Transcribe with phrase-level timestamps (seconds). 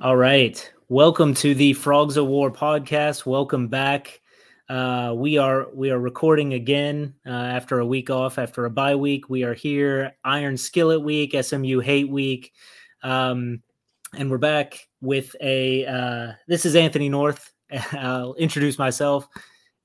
[0.00, 0.72] All right.
[0.88, 3.26] Welcome to the Frogs of War podcast.
[3.26, 4.20] Welcome back.
[4.68, 8.94] Uh, we are we are recording again uh, after a week off, after a bye
[8.94, 9.28] week.
[9.28, 12.52] We are here, Iron Skillet Week, SMU Hate Week,
[13.02, 13.60] um,
[14.16, 15.84] and we're back with a.
[15.84, 17.52] Uh, this is Anthony North.
[17.92, 19.26] I'll introduce myself,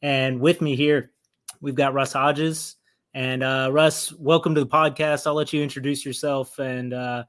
[0.04, 1.11] and with me here,
[1.59, 2.75] we've got Russ Hodges.
[3.16, 5.25] And uh, Russ, welcome to the podcast.
[5.25, 7.23] I'll let you introduce yourself and uh,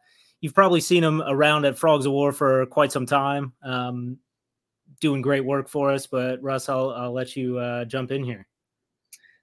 [0.45, 4.19] you've probably seen him around at Frogs of War for quite some time, um,
[5.01, 6.07] doing great work for us.
[6.07, 8.47] But Russ, I'll, I'll let you uh, jump in here.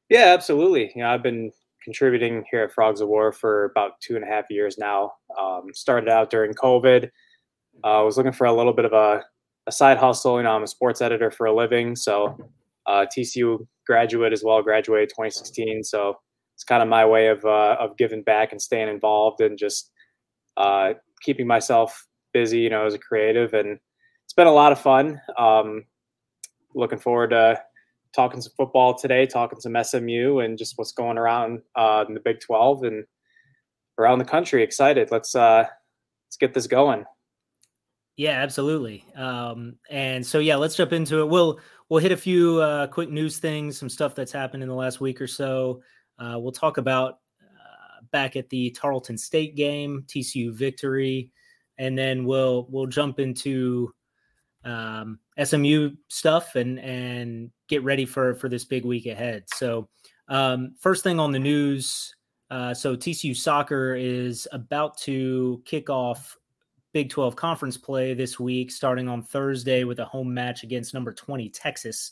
[0.10, 0.92] Yeah, absolutely.
[0.94, 1.52] You know, I've been
[1.84, 5.14] contributing here at Frogs of War for about two and a half years now.
[5.40, 7.06] Um, started out during COVID.
[7.84, 9.24] Uh, I uh, was looking for a little bit of a,
[9.66, 10.38] a, side hustle.
[10.38, 12.38] You know, I'm a sports editor for a living, so
[12.86, 14.62] uh, TCU graduate as well.
[14.62, 16.20] Graduated 2016, so
[16.54, 19.90] it's kind of my way of uh, of giving back and staying involved and just
[20.58, 23.80] uh, keeping myself busy, you know, as a creative, and
[24.24, 25.20] it's been a lot of fun.
[25.38, 25.86] Um,
[26.76, 27.62] looking forward to
[28.14, 32.20] talking some football today, talking some SMU, and just what's going around uh, in the
[32.20, 33.06] Big Twelve and
[33.98, 34.64] around the country.
[34.64, 35.10] Excited.
[35.12, 35.66] Let's uh,
[36.28, 37.06] let's get this going.
[38.18, 39.06] Yeah, absolutely.
[39.16, 41.30] Um, and so yeah, let's jump into it.
[41.30, 44.76] We'll we'll hit a few uh, quick news things, some stuff that's happened in the
[44.76, 45.82] last week or so.
[46.20, 47.20] Uh, we'll talk about
[48.12, 51.32] back at the Tarleton State game, TCU victory,
[51.78, 53.94] and then we'll we'll jump into
[54.64, 59.44] um, SMU stuff and and get ready for for this big week ahead.
[59.54, 59.90] So
[60.28, 62.16] um, first thing on the news,
[62.50, 66.38] uh, so TCU soccer is about to kick off
[66.94, 71.14] Big 12 conference play this week, starting on Thursday with a home match against number
[71.14, 72.12] 20 Texas.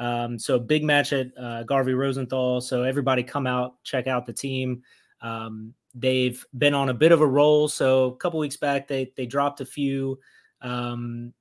[0.00, 2.60] Um, so big match at uh, Garvey Rosenthal.
[2.60, 4.82] So everybody come out, check out the team.
[5.20, 7.68] Um, they've been on a bit of a roll.
[7.68, 10.18] So a couple weeks back, they they dropped a few,
[10.60, 11.32] um,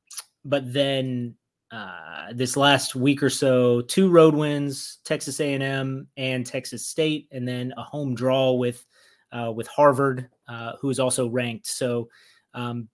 [0.43, 1.35] but then
[1.71, 7.47] uh, this last week or so, two road wins: Texas A&M and Texas State, and
[7.47, 8.85] then a home draw with
[9.31, 11.67] uh, with Harvard, uh, who is also ranked.
[11.67, 12.09] So.
[12.53, 12.87] Um,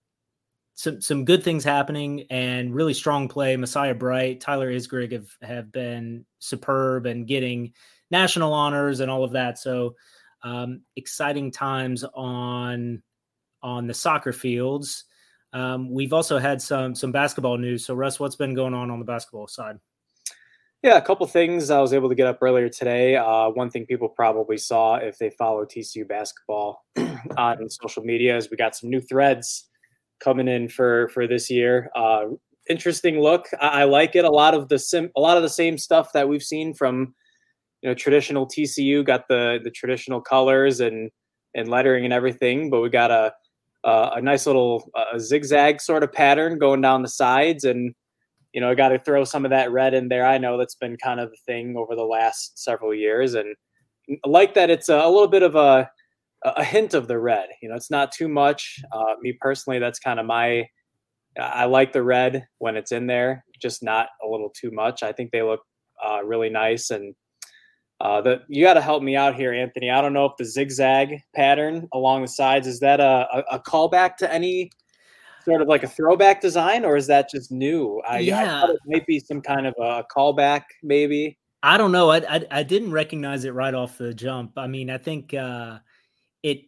[0.73, 3.55] some some good things happening and really strong play.
[3.55, 7.73] Messiah Bright, Tyler Isgrig have have been superb and getting
[8.09, 9.59] national honors and all of that.
[9.59, 9.95] So
[10.43, 13.01] um, exciting times on
[13.63, 15.05] on the soccer fields.
[15.53, 17.85] Um, we've also had some some basketball news.
[17.85, 19.77] So, Russ, what's been going on on the basketball side?
[20.83, 23.15] Yeah, a couple things I was able to get up earlier today.
[23.15, 26.83] Uh, one thing people probably saw if they follow TCU basketball
[27.37, 29.69] on social media is we got some new threads
[30.19, 31.91] coming in for for this year.
[31.95, 32.25] Uh,
[32.67, 33.47] interesting look.
[33.59, 34.25] I, I, like it.
[34.25, 37.13] A lot of the sim, a lot of the same stuff that we've seen from
[37.81, 41.09] you know traditional TCU got the the traditional colors and
[41.55, 43.33] and lettering and everything, but we got a
[43.83, 47.93] a, a nice little zigzag sort of pattern going down the sides and
[48.53, 50.25] you know I got to throw some of that red in there.
[50.25, 53.55] I know that's been kind of the thing over the last several years and
[54.09, 55.89] I like that it's a, a little bit of a
[56.43, 57.49] a hint of the red.
[57.61, 58.79] You know, it's not too much.
[58.91, 60.67] Uh, me personally, that's kind of my.
[61.39, 65.01] I like the red when it's in there, just not a little too much.
[65.01, 65.61] I think they look
[66.05, 67.15] uh, really nice, and
[68.01, 69.91] uh, the, you got to help me out here, Anthony.
[69.91, 73.59] I don't know if the zigzag pattern along the sides is that a, a, a
[73.59, 74.71] callback to any
[75.45, 78.01] sort of like a throwback design, or is that just new?
[78.07, 81.37] I, yeah, I it might be some kind of a callback, maybe.
[81.61, 82.09] I don't know.
[82.09, 84.53] I, I, I didn't recognize it right off the jump.
[84.57, 85.77] I mean, I think uh,
[86.41, 86.61] it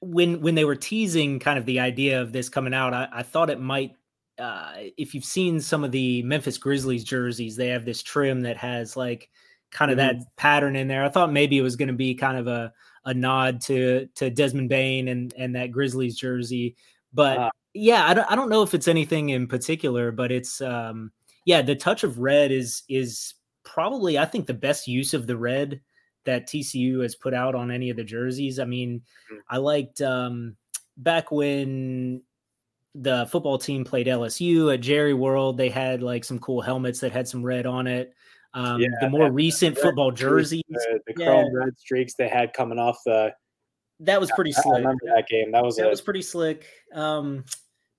[0.00, 3.22] when when they were teasing kind of the idea of this coming out, I, I
[3.24, 3.96] thought it might.
[4.38, 8.56] Uh, if you've seen some of the Memphis Grizzlies jerseys, they have this trim that
[8.56, 9.30] has like
[9.70, 10.18] kind of mm-hmm.
[10.18, 11.04] that pattern in there.
[11.04, 12.72] I thought maybe it was going to be kind of a
[13.04, 16.76] a nod to to Desmond Bane and and that Grizzlies jersey,
[17.12, 20.60] but uh, yeah, I don't I don't know if it's anything in particular, but it's
[20.60, 21.12] um
[21.44, 23.34] yeah, the touch of red is is
[23.64, 25.80] probably I think the best use of the red
[26.24, 28.58] that TCU has put out on any of the jerseys.
[28.58, 29.40] I mean, mm-hmm.
[29.48, 30.56] I liked um
[30.96, 32.22] back when
[32.94, 37.12] the football team played LSU at Jerry World, they had like some cool helmets that
[37.12, 38.14] had some red on it.
[38.56, 41.64] Um, yeah, the more recent football jerseys, the, the chrome yeah.
[41.64, 43.34] red streaks they had coming off the.
[44.00, 44.76] That was pretty slick.
[44.76, 45.52] I remember that game.
[45.52, 46.66] That was that a, was pretty slick.
[46.94, 47.44] Um,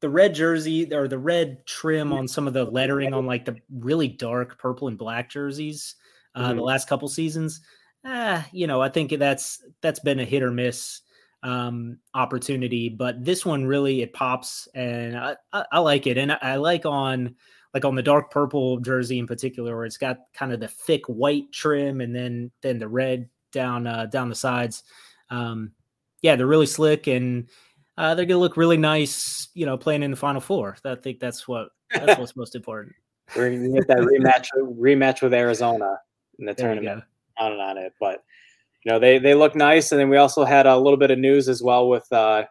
[0.01, 3.57] the red jersey or the red trim on some of the lettering on like the
[3.71, 5.95] really dark purple and black jerseys
[6.36, 6.57] uh, mm-hmm.
[6.57, 7.62] the last couple seasons.
[8.06, 11.01] Eh, you know, I think that's that's been a hit or miss
[11.44, 16.31] um, opportunity, but this one really it pops and I, I, I like it, and
[16.31, 17.36] I, I like on
[17.74, 21.06] like on the dark purple jersey in particular, where it's got kind of the thick
[21.08, 24.84] white trim and then then the red down uh, down the sides.
[25.30, 25.72] Um,
[26.22, 27.48] yeah, they're really slick, and
[27.98, 30.78] uh, they're going to look really nice, you know, playing in the Final Four.
[30.84, 32.96] I think that's what that's what's most important.
[33.36, 36.00] We're to get that rematch rematch with Arizona
[36.40, 37.04] in the there tournament.
[37.38, 38.24] Counting on it, but
[38.84, 41.19] you know they they look nice, and then we also had a little bit of
[41.19, 42.46] news as well with uh,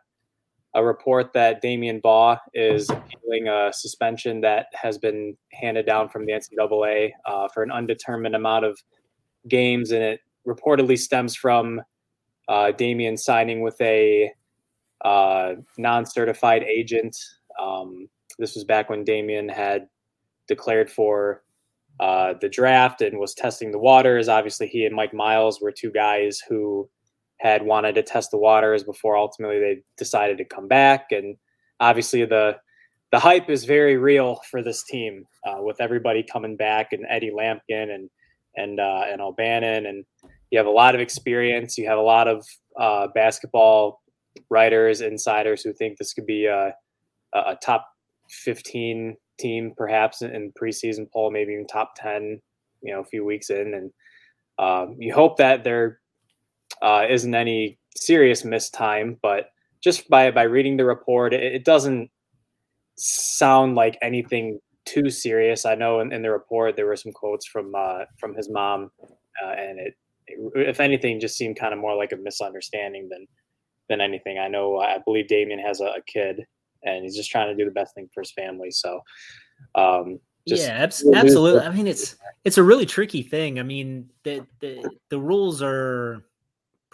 [0.77, 6.27] a report that Damion Baugh is appealing a suspension that has been handed down from
[6.27, 8.79] the NCAA uh, for an undetermined amount of
[9.49, 11.81] games, and it reportedly stems from
[12.49, 14.31] uh, Damion signing with a
[15.03, 17.17] uh, non-certified agent.
[17.59, 18.09] Um,
[18.39, 19.89] this was back when Damion had
[20.47, 21.43] declared for
[22.01, 24.29] uh, the draft and was testing the waters.
[24.29, 26.87] Obviously, he and Mike Miles were two guys who
[27.39, 31.13] had wanted to test the waters before ultimately they decided to come back.
[31.13, 31.37] And
[31.81, 32.57] obviously, the
[33.13, 37.31] the hype is very real for this team uh, with everybody coming back and Eddie
[37.31, 38.11] Lampkin and
[38.57, 40.05] and uh, and O'Bannon and
[40.51, 41.77] you have a lot of experience.
[41.77, 42.47] You have a lot of
[42.79, 44.01] uh, basketball
[44.51, 46.73] writers, insiders who think this could be a,
[47.35, 47.87] a top
[48.31, 52.41] 15 team, perhaps in preseason poll, maybe even top 10,
[52.83, 53.75] you know, a few weeks in.
[53.75, 53.91] And
[54.59, 56.01] um, you hope that there
[56.83, 59.51] uh, not any serious missed time, but
[59.83, 62.11] just by, by reading the report, it, it doesn't
[62.97, 65.67] sound like anything too serious.
[65.67, 68.91] I know in, in, the report there were some quotes from uh, from his mom,
[69.45, 69.95] uh, and it
[70.29, 73.27] if anything, just seemed kind of more like a misunderstanding than
[73.89, 74.39] than anything.
[74.39, 76.45] I know I believe Damion has a, a kid
[76.83, 78.71] and he's just trying to do the best thing for his family.
[78.71, 79.01] So
[79.75, 81.61] um yeah, absolutely.
[81.61, 82.15] I mean, it's
[82.45, 83.59] it's a really tricky thing.
[83.59, 86.23] I mean, the the the rules are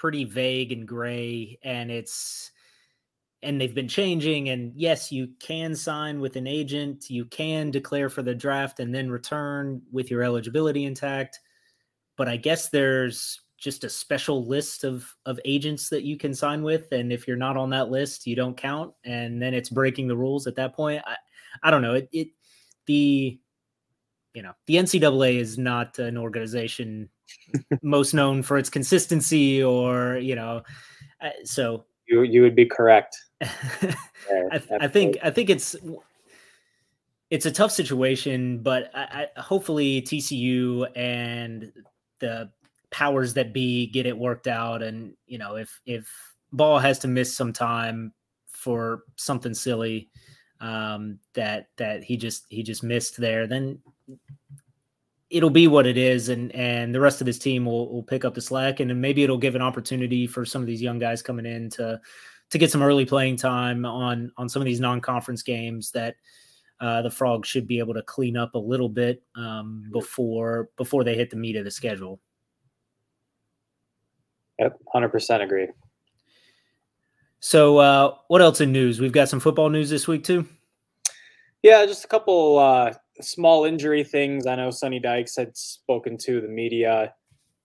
[0.03, 2.51] pretty vague and gray, and it's
[3.43, 4.51] and they've been changing.
[4.51, 8.95] And yes, you can sign with an agent, you can declare for the draft, and
[8.95, 11.41] then return with your eligibility intact
[12.17, 16.63] but I guess there's just a special list of of agents that you can sign
[16.63, 20.09] with and if you're not on that list you don't count and then it's breaking
[20.09, 21.17] the rules at that point i
[21.63, 22.29] i don't know it, it
[22.87, 23.39] the
[24.35, 27.09] you know the ncaa is not an organization
[27.83, 30.63] most known for its consistency or you know
[31.21, 31.85] uh, so.
[32.09, 33.17] You you would be correct.
[33.43, 35.75] I, I think i think it's
[37.31, 41.73] it's a tough situation but I, I, hopefully tcu and
[42.21, 42.51] the
[42.91, 46.09] powers that be get it worked out and you know if if
[46.53, 48.13] Baugh has to miss some time
[48.47, 50.09] for something silly
[50.61, 53.79] um that that he just he just missed there then
[55.33, 58.25] it'll be what it is and and the rest of this team will, will pick
[58.25, 61.23] up the slack and maybe it'll give an opportunity for some of these young guys
[61.23, 62.01] coming in to
[62.51, 66.17] to get some early playing time on on some of these non-conference games that
[66.81, 71.03] uh, the frogs should be able to clean up a little bit um, before before
[71.03, 72.21] they hit the meat of the schedule.
[74.59, 75.69] Yep, hundred percent agree.
[77.41, 79.01] So, uh, what else in news?
[79.01, 80.47] We've got some football news this week too.
[81.63, 84.47] Yeah, just a couple uh, small injury things.
[84.47, 87.13] I know Sonny Dykes had spoken to the media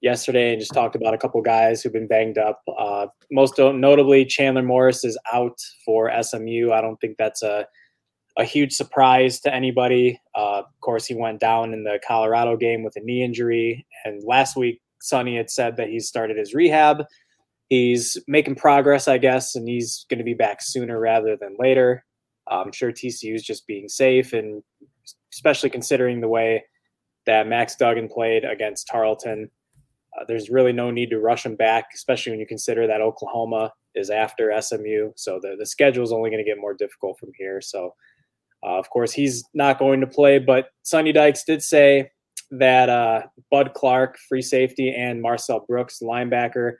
[0.01, 2.61] yesterday and just talked about a couple guys who've been banged up.
[2.77, 6.71] Uh, most notably, Chandler Morris is out for SMU.
[6.71, 7.67] I don't think that's a
[8.37, 10.21] a huge surprise to anybody.
[10.35, 13.85] Uh, of course, he went down in the Colorado game with a knee injury.
[14.05, 17.03] And last week, Sonny had said that he's started his rehab.
[17.69, 22.05] He's making progress, I guess, and he's going to be back sooner rather than later.
[22.47, 24.63] I'm sure TCU is just being safe, and
[25.37, 26.63] especially considering the way
[27.27, 29.51] that Max Duggan played against Tarleton.
[30.17, 33.71] Uh, there's really no need to rush him back, especially when you consider that Oklahoma
[33.93, 35.11] is after SMU.
[35.15, 37.61] So the, the schedule is only going to get more difficult from here.
[37.61, 37.93] So
[38.65, 42.09] uh, of course, he's not going to play, but Sonny Dykes did say
[42.49, 46.77] that uh, Bud Clark, free safety, and Marcel Brooks, linebacker,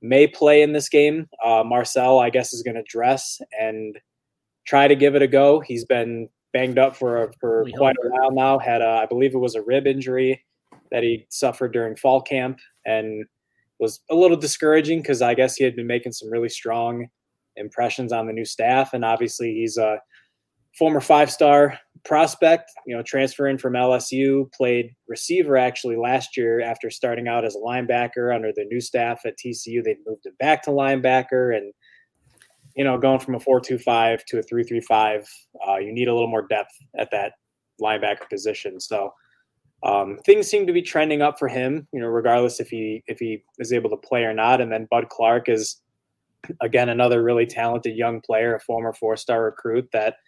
[0.00, 1.26] may play in this game.
[1.44, 3.98] Uh, Marcel, I guess, is going to dress and
[4.64, 5.58] try to give it a go.
[5.58, 6.28] He's been
[6.58, 8.58] banged up for for quite a while now.
[8.58, 10.44] Had a, I believe it was a rib injury
[10.90, 13.24] that he suffered during fall camp, and
[13.78, 17.06] was a little discouraging because I guess he had been making some really strong
[17.56, 20.00] impressions on the new staff, and obviously he's a
[20.76, 26.90] former five star prospect, you know, transferring from LSU, played receiver actually last year after
[26.90, 29.82] starting out as a linebacker under the new staff at TCU.
[29.82, 31.72] They moved him back to linebacker and,
[32.78, 35.26] you know, going from a 4-2-5 to a 3-3-5,
[35.66, 37.32] uh, you need a little more depth at that
[37.82, 38.80] linebacker position.
[38.80, 39.12] So
[39.82, 43.18] um, things seem to be trending up for him, you know, regardless if he if
[43.18, 44.60] he is able to play or not.
[44.60, 45.82] And then Bud Clark is
[46.60, 50.16] again another really talented young player, a former four-star recruit that–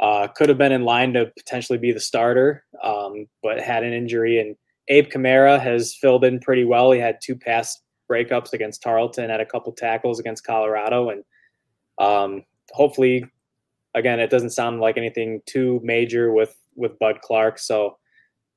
[0.00, 3.92] uh, could have been in line to potentially be the starter, um, but had an
[3.92, 4.40] injury.
[4.40, 4.56] And
[4.88, 6.92] Abe Kamara has filled in pretty well.
[6.92, 7.80] He had two pass
[8.10, 11.24] breakups against Tarleton, had a couple tackles against Colorado, and
[11.98, 13.24] Um, hopefully,
[13.94, 17.58] again, it doesn't sound like anything too major with with Bud Clark.
[17.58, 17.98] So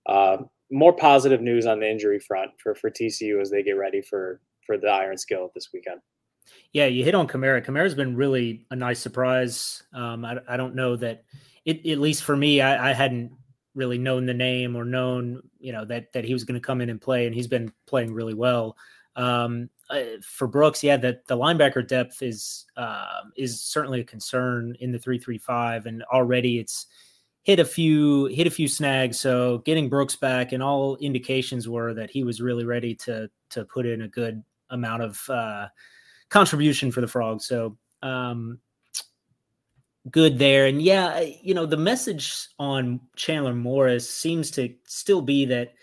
[0.05, 0.37] uh,
[0.71, 4.41] more positive news on the injury front for for TCU as they get ready for
[4.65, 6.01] for the Iron Skillet this weekend.
[6.73, 7.63] Yeah, you hit on Kamara.
[7.63, 9.83] Kamara's been really a nice surprise.
[9.93, 11.23] Um, I, I don't know that
[11.65, 13.31] it, at least for me, I, I hadn't
[13.75, 16.81] really known the name or known, you know, that that he was going to come
[16.81, 18.75] in and play, and he's been playing really well.
[19.15, 19.69] Um,
[20.23, 24.99] for Brooks, yeah, that the linebacker depth is uh, is certainly a concern in the
[24.99, 26.87] three three five, and already it's
[27.43, 29.19] hit a few hit a few snags.
[29.19, 33.65] So getting Brooks back, and all indications were that he was really ready to to
[33.65, 35.67] put in a good amount of uh,
[36.29, 37.45] contribution for the Frogs.
[37.45, 38.59] So um,
[40.09, 40.67] good there.
[40.67, 45.73] And yeah, you know, the message on Chandler Morris seems to still be that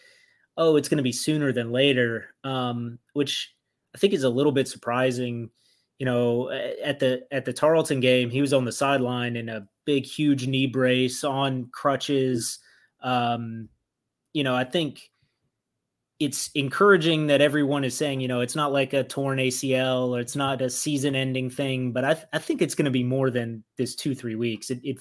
[0.58, 3.54] oh, it's going to be sooner than later, um, which
[3.94, 5.50] I think is a little bit surprising.
[5.98, 9.66] You know, at the at the Tarleton game, he was on the sideline in a
[9.84, 12.58] big, huge knee brace on crutches.
[13.02, 13.68] Um,
[14.32, 15.10] you know, I think
[16.18, 20.20] it's encouraging that everyone is saying, you know, it's not like a torn ACL or
[20.20, 23.04] it's not a season ending thing, but I, th- I think it's going to be
[23.04, 24.70] more than this two, three weeks.
[24.70, 24.98] It, it,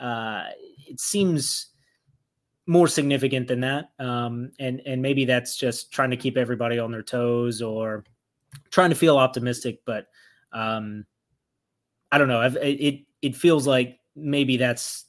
[0.00, 0.44] uh,
[0.86, 1.71] it seems
[2.72, 3.90] more significant than that.
[3.98, 8.04] Um, and, and maybe that's just trying to keep everybody on their toes or
[8.70, 10.06] trying to feel optimistic, but,
[10.52, 11.04] um,
[12.10, 12.40] I don't know.
[12.40, 15.04] I've, it, it feels like maybe that's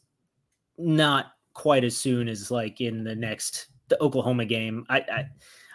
[0.78, 5.26] not quite as soon as like in the next the Oklahoma game, I, I,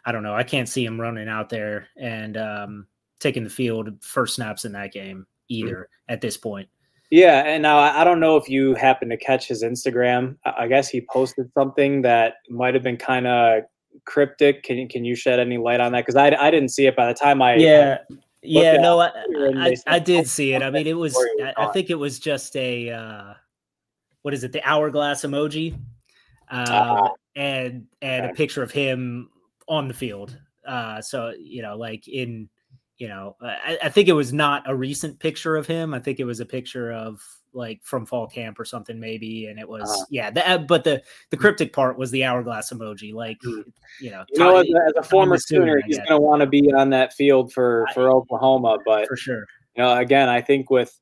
[0.04, 0.34] I don't know.
[0.34, 2.86] I can't see him running out there and um,
[3.20, 6.12] taking the field first snaps in that game either mm-hmm.
[6.12, 6.68] at this point.
[7.10, 10.36] Yeah, and now I don't know if you happen to catch his Instagram.
[10.44, 13.62] I guess he posted something that might have been kind of
[14.04, 14.62] cryptic.
[14.62, 16.02] Can you can you shed any light on that?
[16.02, 17.98] Because I, I didn't see it by the time I yeah
[18.42, 19.10] yeah no I
[19.56, 20.62] I, I, did see it.
[20.62, 23.34] I mean it was I, I think it was just a uh,
[24.22, 25.78] what is it the hourglass emoji.
[26.50, 29.30] Uh, uh, and and a picture of him
[29.68, 30.38] on the field.
[30.66, 32.48] Uh, so you know, like in
[32.98, 35.94] you know, I, I, think it was not a recent picture of him.
[35.94, 39.58] I think it was a picture of like from fall camp or something maybe, and
[39.58, 40.30] it was uh, yeah.
[40.44, 41.40] Uh, but the the hmm.
[41.40, 43.14] cryptic part was the hourglass emoji.
[43.14, 43.60] Like hmm.
[44.00, 46.46] you know, you know, as a, as a former Sooner, he's going to want to
[46.46, 48.78] be on that field for for I, Oklahoma.
[48.84, 50.98] But for sure, you know, again, I think with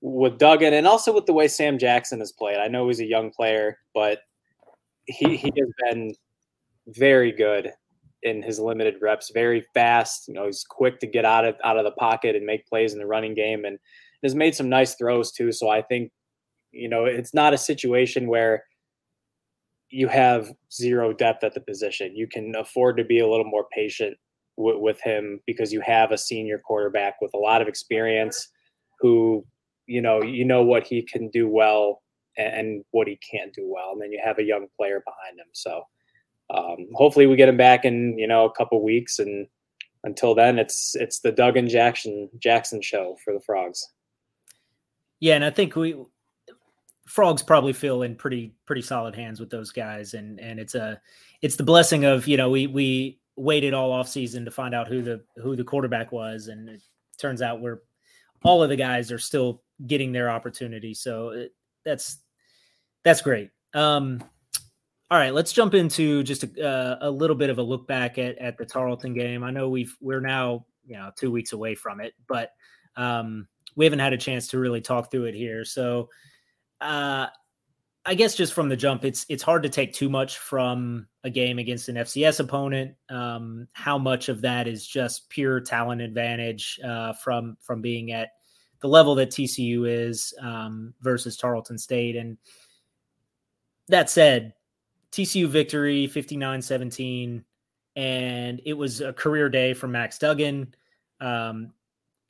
[0.00, 3.06] with Duggan and also with the way Sam Jackson has played, I know he's a
[3.06, 4.20] young player, but
[5.06, 6.14] he he has been
[6.86, 7.72] very good
[8.22, 10.28] in his limited reps, very fast.
[10.28, 12.92] You know, he's quick to get out of out of the pocket and make plays
[12.92, 13.78] in the running game, and
[14.22, 15.52] has made some nice throws too.
[15.52, 16.12] So I think,
[16.72, 18.64] you know, it's not a situation where
[19.88, 22.14] you have zero depth at the position.
[22.14, 24.16] You can afford to be a little more patient
[24.56, 28.48] w- with him because you have a senior quarterback with a lot of experience,
[29.00, 29.44] who,
[29.86, 32.02] you know, you know what he can do well
[32.36, 33.90] and what he can't do well.
[33.92, 35.48] And then you have a young player behind him.
[35.52, 35.82] So
[36.54, 39.18] um, hopefully we get him back in you know a couple weeks.
[39.18, 39.46] And
[40.04, 43.86] until then, it's it's the Duggan Jackson Jackson show for the Frogs.
[45.20, 45.96] Yeah, and I think we
[47.06, 51.00] frogs probably feel in pretty pretty solid hands with those guys and and it's a
[51.42, 54.86] it's the blessing of you know we we waited all off season to find out
[54.86, 56.80] who the who the quarterback was and it
[57.18, 57.80] turns out we're
[58.44, 61.52] all of the guys are still getting their opportunity so it,
[61.84, 62.18] that's
[63.02, 63.50] that's great.
[63.74, 64.22] Um,
[65.10, 68.16] all right, let's jump into just a, uh, a little bit of a look back
[68.18, 69.42] at, at the Tarleton game.
[69.42, 72.52] I know we've we're now you know two weeks away from it, but
[72.96, 75.64] um, we haven't had a chance to really talk through it here.
[75.64, 76.08] So
[76.80, 77.26] uh,
[78.06, 81.30] I guess just from the jump, it's it's hard to take too much from a
[81.30, 82.94] game against an FCS opponent.
[83.08, 88.30] Um, how much of that is just pure talent advantage uh, from from being at
[88.80, 92.16] the level that TCU is um, versus Tarleton State.
[92.16, 92.38] And
[93.88, 94.54] that said,
[95.12, 97.44] TCU victory 59 17.
[97.96, 100.74] And it was a career day for Max Duggan.
[101.20, 101.72] Um,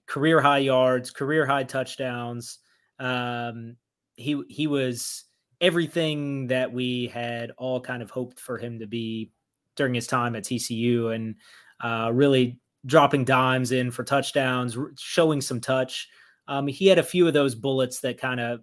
[0.06, 2.58] career high yards, career high touchdowns.
[2.98, 3.76] Um,
[4.16, 5.24] he he was
[5.60, 9.30] everything that we had all kind of hoped for him to be
[9.76, 11.36] during his time at TCU, and
[11.80, 16.08] uh, really dropping dimes in for touchdowns, showing some touch.
[16.48, 18.60] Um, he had a few of those bullets that kind of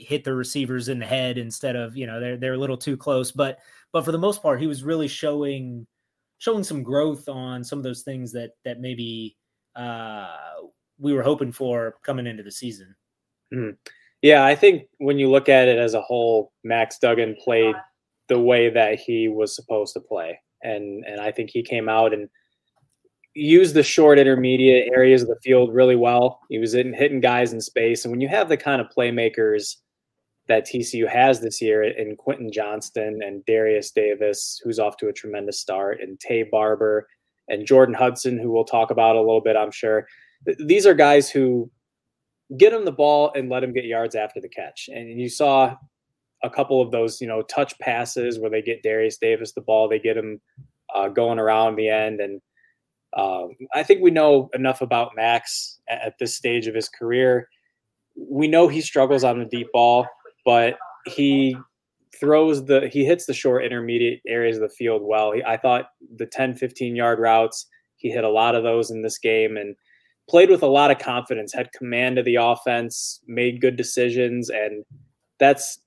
[0.00, 2.96] hit the receivers in the head instead of you know they're they're a little too
[2.96, 3.30] close.
[3.30, 3.58] But
[3.92, 5.86] but for the most part, he was really showing
[6.38, 9.36] showing some growth on some of those things that that maybe
[9.76, 10.36] uh,
[10.98, 12.94] we were hoping for coming into the season.
[13.52, 13.76] Mm.
[14.22, 17.74] Yeah, I think when you look at it as a whole, Max Duggan played
[18.28, 22.12] the way that he was supposed to play, and and I think he came out
[22.12, 22.28] and
[23.34, 26.40] used the short intermediate areas of the field really well.
[26.48, 28.04] He was in, hitting guys in space.
[28.04, 29.76] And when you have the kind of playmakers
[30.50, 35.12] that TCU has this year in Quentin Johnston and Darius Davis, who's off to a
[35.12, 37.06] tremendous start, and Taye Barber
[37.48, 40.08] and Jordan Hudson, who we'll talk about a little bit, I'm sure.
[40.58, 41.70] These are guys who
[42.58, 44.90] get him the ball and let him get yards after the catch.
[44.92, 45.76] And you saw
[46.42, 49.88] a couple of those, you know, touch passes where they get Darius Davis the ball,
[49.88, 50.40] they get him
[50.92, 52.20] uh, going around the end.
[52.20, 52.40] And
[53.16, 57.48] um, I think we know enough about Max at, at this stage of his career.
[58.16, 60.08] We know he struggles on the deep ball
[60.44, 61.56] but he
[62.18, 65.32] throws the he hits the short intermediate areas of the field well.
[65.32, 67.66] He, I thought the 10 15 yard routes,
[67.96, 69.76] he hit a lot of those in this game and
[70.28, 74.84] played with a lot of confidence, had command of the offense, made good decisions and
[75.38, 75.80] that's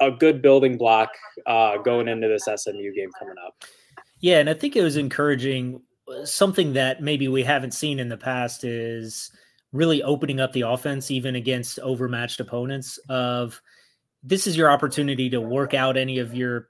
[0.00, 1.10] a good building block
[1.46, 3.54] uh, going into this SMU game coming up.
[4.20, 5.82] Yeah, and I think it was encouraging
[6.24, 9.30] something that maybe we haven't seen in the past is
[9.72, 13.60] really opening up the offense even against overmatched opponents of
[14.22, 16.68] this is your opportunity to work out any of your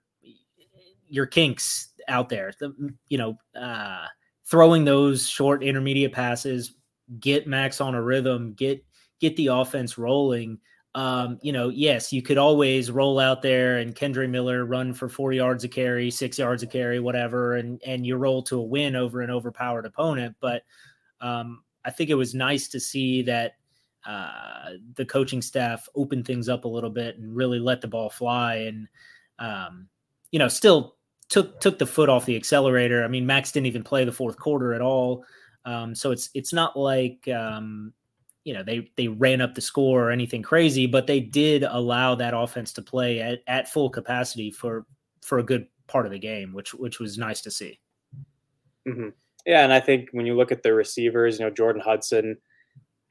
[1.08, 2.52] your kinks out there.
[2.58, 2.72] The,
[3.08, 4.06] you know, uh,
[4.46, 6.74] throwing those short intermediate passes,
[7.18, 8.84] get Max on a rhythm, get
[9.20, 10.58] get the offense rolling.
[10.94, 15.08] Um, you know, yes, you could always roll out there and Kendre Miller run for
[15.08, 18.62] four yards a carry, six yards a carry, whatever, and and you roll to a
[18.62, 20.34] win over an overpowered opponent.
[20.40, 20.62] But
[21.20, 23.52] um, I think it was nice to see that
[24.06, 28.08] uh, the coaching staff opened things up a little bit and really let the ball
[28.08, 28.88] fly and
[29.38, 29.88] um,
[30.30, 30.96] you know still
[31.28, 33.04] took took the foot off the accelerator.
[33.04, 35.24] I mean, Max didn't even play the fourth quarter at all,
[35.64, 37.92] um, so it's it's not like um,
[38.44, 42.14] you know they they ran up the score or anything crazy, but they did allow
[42.14, 44.86] that offense to play at, at full capacity for
[45.22, 47.78] for a good part of the game, which which was nice to see.
[48.86, 49.08] Mm-hmm.
[49.46, 52.36] Yeah, and I think when you look at the receivers, you know Jordan Hudson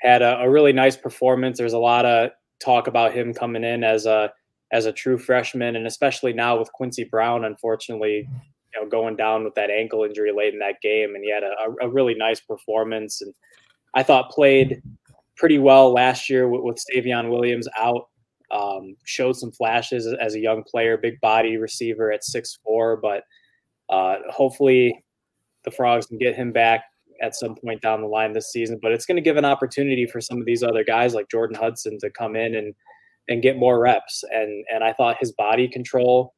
[0.02, 1.58] had a, a really nice performance.
[1.58, 2.32] There's a lot of
[2.64, 4.32] talk about him coming in as a
[4.72, 8.28] as a true freshman, and especially now with Quincy Brown, unfortunately,
[8.74, 11.44] you know, going down with that ankle injury late in that game, and he had
[11.44, 13.34] a, a really nice performance, and
[13.96, 14.82] I thought played
[15.36, 18.08] pretty well last year with, with Savion Williams out.
[18.52, 23.24] Um, showed some flashes as a young player, big body receiver at six four, but
[23.90, 25.04] uh, hopefully
[25.66, 26.84] the Frogs can get him back
[27.22, 28.80] at some point down the line this season.
[28.82, 31.58] But it's going to give an opportunity for some of these other guys like Jordan
[31.58, 32.74] Hudson to come in and
[33.28, 34.24] and get more reps.
[34.32, 36.34] And and I thought his body control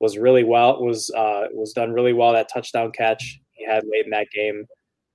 [0.00, 2.32] was really well was uh, was done really well.
[2.32, 4.66] That touchdown catch he had late in that game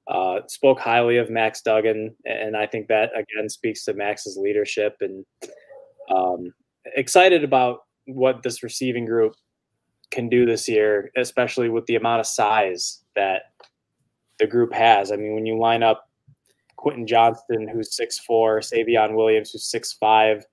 [0.10, 4.96] uh, spoke highly of Max Duggan, and I think that again speaks to Max's leadership
[5.02, 5.26] and
[6.14, 6.54] um,
[6.96, 9.34] excited about what this receiving group
[10.10, 13.44] can do this year, especially with the amount of size that
[14.42, 15.12] the group has.
[15.12, 16.10] I mean, when you line up
[16.76, 20.44] Quentin Johnston, who's six four, Savion Williams, who's six five,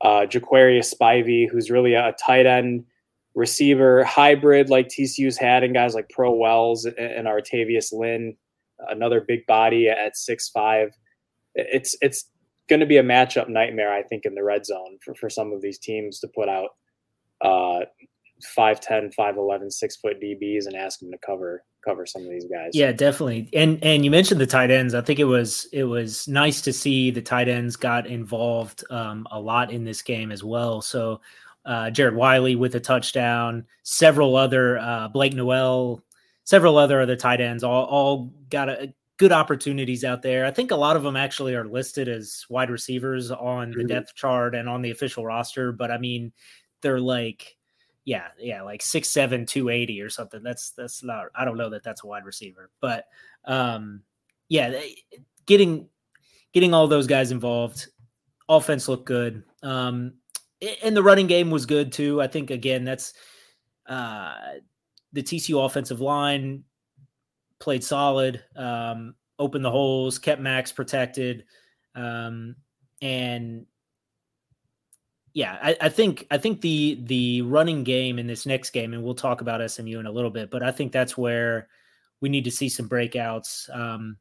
[0.00, 2.84] uh, Geor'quarius Spivey, who's really a tight end
[3.34, 8.34] receiver hybrid like TCU's had, and guys like Pro Wells and, and Artavius Lynn,
[8.88, 10.90] another big body at six five.
[11.54, 12.30] It's it's
[12.68, 15.52] going to be a matchup nightmare, I think, in the red zone for, for some
[15.52, 16.70] of these teams to put out
[17.42, 17.80] uh,
[18.56, 22.70] 5'10, 5'11, six foot DBs and ask them to cover cover some of these guys.
[22.72, 23.48] Yeah, definitely.
[23.52, 24.94] And and you mentioned the tight ends.
[24.94, 29.26] I think it was it was nice to see the tight ends got involved um,
[29.30, 30.80] a lot in this game as well.
[30.80, 31.20] So
[31.64, 36.02] uh, Jared Wiley with a touchdown, several other uh, Blake Noel,
[36.44, 40.44] several other other tight ends all all got a, good opportunities out there.
[40.44, 43.86] I think a lot of them actually are listed as wide receivers on the mm-hmm.
[43.86, 46.32] depth chart and on the official roster, but I mean
[46.82, 47.56] they're like
[48.04, 50.42] yeah, yeah, like six seven, two eighty or something.
[50.42, 51.26] That's that's not.
[51.34, 53.06] I don't know that that's a wide receiver, but
[53.44, 54.02] um,
[54.48, 54.96] yeah, they,
[55.46, 55.88] getting
[56.52, 57.88] getting all those guys involved.
[58.48, 59.42] Offense looked good.
[59.62, 60.14] Um,
[60.82, 62.20] and the running game was good too.
[62.20, 63.14] I think again that's
[63.86, 64.34] uh,
[65.12, 66.64] the TCU offensive line
[67.58, 71.44] played solid, um, opened the holes, kept Max protected,
[71.94, 72.56] um,
[73.00, 73.66] and
[75.34, 79.02] yeah, I, I, think I think the the running game in this next game, and
[79.02, 81.68] we'll talk about SMU in a little bit, but I think that's where
[82.20, 84.16] we need to see some breakouts um,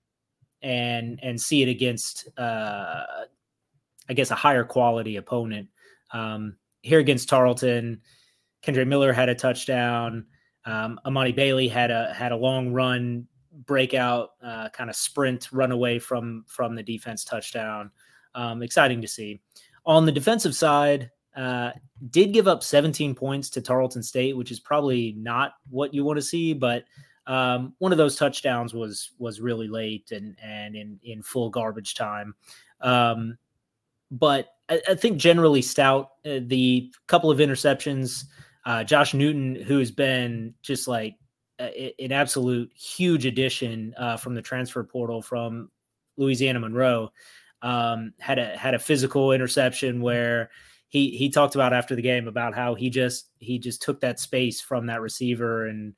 [0.63, 3.03] and and see it against uh,
[4.09, 5.69] I guess a higher quality opponent.
[6.11, 8.01] Um, here against Tarleton,
[8.65, 10.25] Kendre Miller had a touchdown.
[10.65, 13.27] Um, Emani Bailey had a had a long run
[13.67, 17.91] breakout, uh, kind of sprint run away from from the defense touchdown.
[18.33, 19.41] Um, exciting to see.
[19.85, 21.71] On the defensive side, uh,
[22.09, 26.17] did give up 17 points to Tarleton State, which is probably not what you want
[26.17, 26.85] to see, but
[27.25, 31.93] Um, one of those touchdowns was was really late and and in in full garbage
[31.93, 32.35] time.
[32.81, 33.37] Um,
[34.11, 36.09] but I, I, think generally stout.
[36.25, 38.25] Uh, the couple of interceptions,
[38.65, 41.15] uh, Josh Newton, who has been just like
[41.61, 45.71] a, an absolute huge addition uh, from the transfer portal from
[46.17, 47.11] Louisiana Monroe,
[47.63, 50.51] um, had a had a physical interception where
[50.89, 54.19] he he talked about after the game about how he just he just took that
[54.19, 55.95] space from that receiver and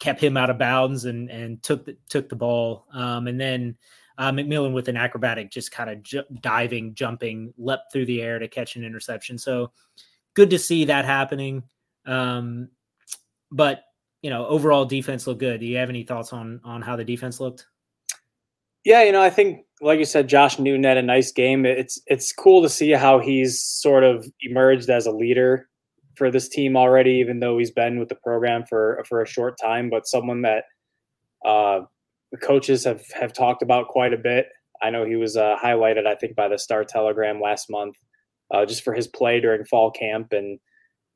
[0.00, 2.86] kept him out of bounds and and took the, took the ball.
[2.92, 3.76] Um, and then
[4.16, 8.38] uh, McMillan with an acrobatic, just kind of ju- diving, jumping, leapt through the air
[8.38, 9.38] to catch an interception.
[9.38, 9.70] So
[10.34, 11.62] good to see that happening.
[12.06, 12.70] Um,
[13.52, 13.84] but
[14.22, 15.60] you know, overall defense looked good.
[15.60, 17.66] Do you have any thoughts on on how the defense looked?
[18.84, 21.66] Yeah, you know, I think like you said, Josh Newton had a nice game.
[21.66, 25.68] It's it's cool to see how he's sort of emerged as a leader
[26.16, 29.58] for this team already, even though he's been with the program for for a short
[29.60, 29.90] time.
[29.90, 30.64] But someone that
[31.44, 31.80] uh,
[32.32, 34.48] the coaches have have talked about quite a bit.
[34.82, 37.96] I know he was uh, highlighted, I think, by the Star Telegram last month,
[38.52, 40.58] uh, just for his play during fall camp and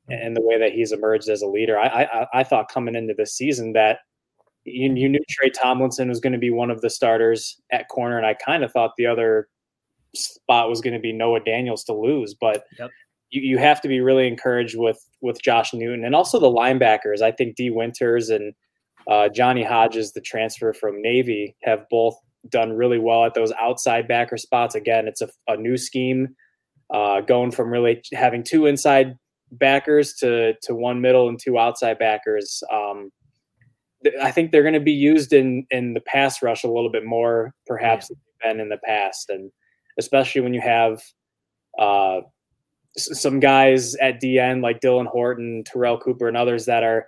[0.09, 1.77] and the way that he's emerged as a leader.
[1.79, 3.99] I I, I thought coming into this season that
[4.65, 8.17] you, you knew Trey Tomlinson was going to be one of the starters at corner,
[8.17, 9.47] and I kind of thought the other
[10.15, 12.35] spot was going to be Noah Daniels to lose.
[12.39, 12.91] But yep.
[13.29, 17.21] you, you have to be really encouraged with with Josh Newton and also the linebackers.
[17.21, 18.53] I think Dee Winters and
[19.09, 22.15] uh, Johnny Hodges, the transfer from Navy, have both
[22.49, 24.75] done really well at those outside backer spots.
[24.75, 26.35] Again, it's a, a new scheme,
[26.93, 29.17] uh, going from really having two inside
[29.51, 32.63] backers to to one middle and two outside backers.
[32.71, 33.11] Um,
[34.21, 37.05] I think they're going to be used in in the pass rush a little bit
[37.05, 38.51] more, perhaps yeah.
[38.51, 39.51] than in the past, and
[39.97, 41.01] especially when you have
[41.79, 42.21] uh,
[42.97, 47.07] some guys at DN like Dylan Horton, Terrell Cooper, and others that are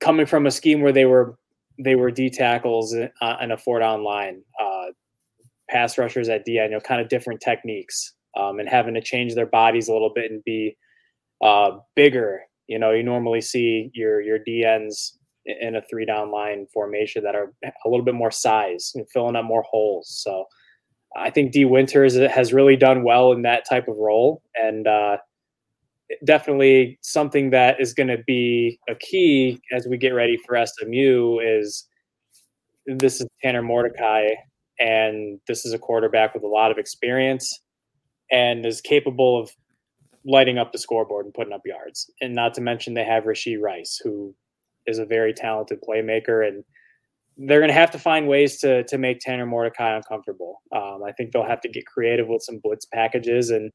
[0.00, 1.38] coming from a scheme where they were
[1.78, 4.86] they were D tackles uh, in a four down line, uh,
[5.68, 9.34] pass rushers at DN, you know, kind of different techniques, um, and having to change
[9.34, 10.76] their bodies a little bit and be
[11.42, 12.42] uh, bigger.
[12.66, 17.34] You know, you normally see your your DNs in a three down line formation that
[17.34, 20.08] are a little bit more size and filling up more holes.
[20.22, 20.44] So
[21.16, 25.16] I think Dee Winters has really done well in that type of role and uh,
[26.24, 31.38] definitely something that is going to be a key as we get ready for SMU
[31.40, 31.86] is
[32.86, 34.28] this is Tanner Mordecai
[34.78, 37.60] and this is a quarterback with a lot of experience
[38.30, 39.50] and is capable of
[40.24, 42.10] lighting up the scoreboard and putting up yards.
[42.20, 44.34] And not to mention they have Rashee Rice, who
[44.86, 46.64] is a very talented playmaker, and
[47.36, 50.62] they're going to have to find ways to to make Tanner Mordecai uncomfortable.
[50.74, 53.70] Um, I think they'll have to get creative with some blitz packages and.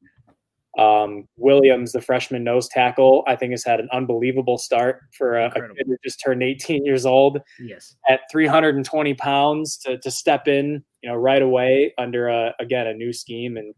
[0.78, 5.46] Um, Williams, the freshman nose tackle, I think has had an unbelievable start for a,
[5.46, 7.40] a, kid who just turned 18 years old.
[7.62, 12.88] Yes, at 320 pounds to to step in, you know, right away under a, again
[12.88, 13.74] a new scheme and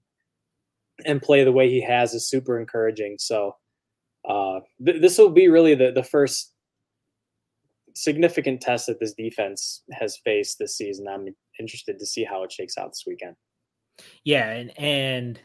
[1.05, 3.17] and play the way he has is super encouraging.
[3.19, 3.55] So
[4.27, 6.53] uh, th- this will be really the the first
[8.01, 11.07] significant test that this defense has faced this season.
[11.07, 11.27] I'm
[11.59, 13.35] interested to see how it shakes out this weekend.
[14.23, 15.39] Yeah, and and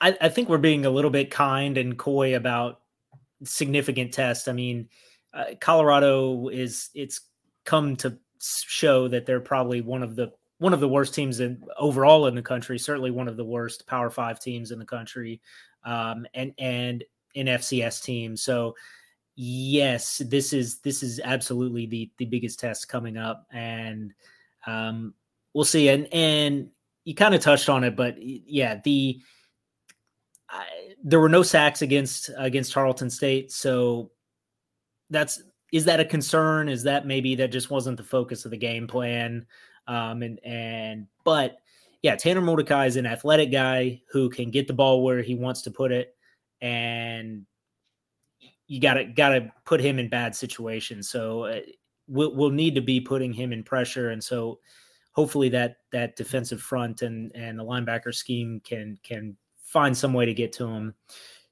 [0.00, 2.80] I, I think we're being a little bit kind and coy about
[3.44, 4.48] significant tests.
[4.48, 4.88] I mean,
[5.34, 7.20] uh, Colorado is it's
[7.64, 11.62] come to show that they're probably one of the one of the worst teams in
[11.78, 12.78] overall in the country.
[12.78, 15.40] Certainly one of the worst Power Five teams in the country,
[15.84, 17.04] um, and and
[17.36, 18.36] an FCS team.
[18.36, 18.74] So
[19.40, 24.12] yes, this is this is absolutely the the biggest test coming up, and
[24.66, 25.14] um,
[25.54, 25.88] we'll see.
[25.88, 26.70] And and
[27.04, 29.20] you kind of touched on it, but yeah, the
[30.50, 30.66] I,
[31.04, 34.10] there were no sacks against against Tarleton State, so
[35.08, 35.40] that's
[35.72, 36.68] is that a concern?
[36.68, 39.46] Is that maybe that just wasn't the focus of the game plan?
[39.86, 41.58] Um, and and but
[42.02, 45.62] yeah, Tanner Mordecai is an athletic guy who can get the ball where he wants
[45.62, 46.16] to put it,
[46.60, 47.46] and
[48.68, 51.08] you got to got to put him in bad situations.
[51.08, 51.60] So uh,
[52.06, 54.60] we'll we'll need to be putting him in pressure, and so
[55.12, 60.26] hopefully that that defensive front and and the linebacker scheme can can find some way
[60.26, 60.94] to get to him.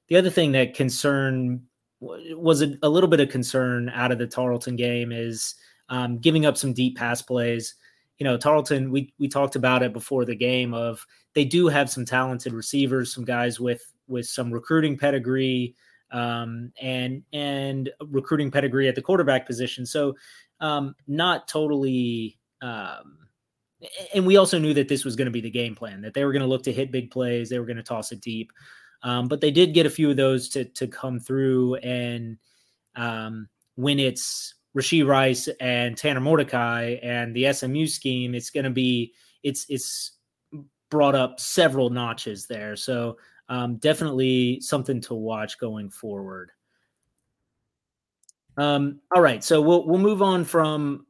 [0.07, 1.63] The other thing that concern
[1.99, 5.55] was a, a little bit of concern out of the Tarleton game is
[5.89, 7.75] um, giving up some deep pass plays.
[8.19, 11.89] You know, Tarleton, we we talked about it before the game of they do have
[11.89, 15.75] some talented receivers, some guys with with some recruiting pedigree,
[16.11, 19.85] um, and and recruiting pedigree at the quarterback position.
[19.85, 20.15] So
[20.59, 22.39] um, not totally.
[22.61, 23.17] Um,
[24.13, 26.25] and we also knew that this was going to be the game plan that they
[26.25, 27.49] were going to look to hit big plays.
[27.49, 28.51] They were going to toss it deep,
[29.03, 31.75] um, but they did get a few of those to to come through.
[31.75, 32.37] And
[32.95, 38.71] um, when it's Rashee Rice and Tanner Mordecai and the SMU scheme, it's going to
[38.71, 40.13] be it's it's
[40.89, 42.75] brought up several notches there.
[42.75, 43.17] So
[43.49, 46.51] um, definitely something to watch going forward.
[48.57, 51.05] Um, all right, so we'll we'll move on from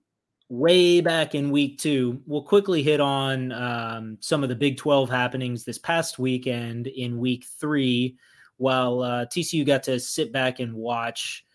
[0.50, 2.22] way back in week two.
[2.26, 7.18] We'll quickly hit on um, some of the Big Twelve happenings this past weekend in
[7.18, 8.18] week three,
[8.58, 11.46] while uh, TCU got to sit back and watch.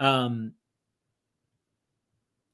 [0.00, 0.54] Um,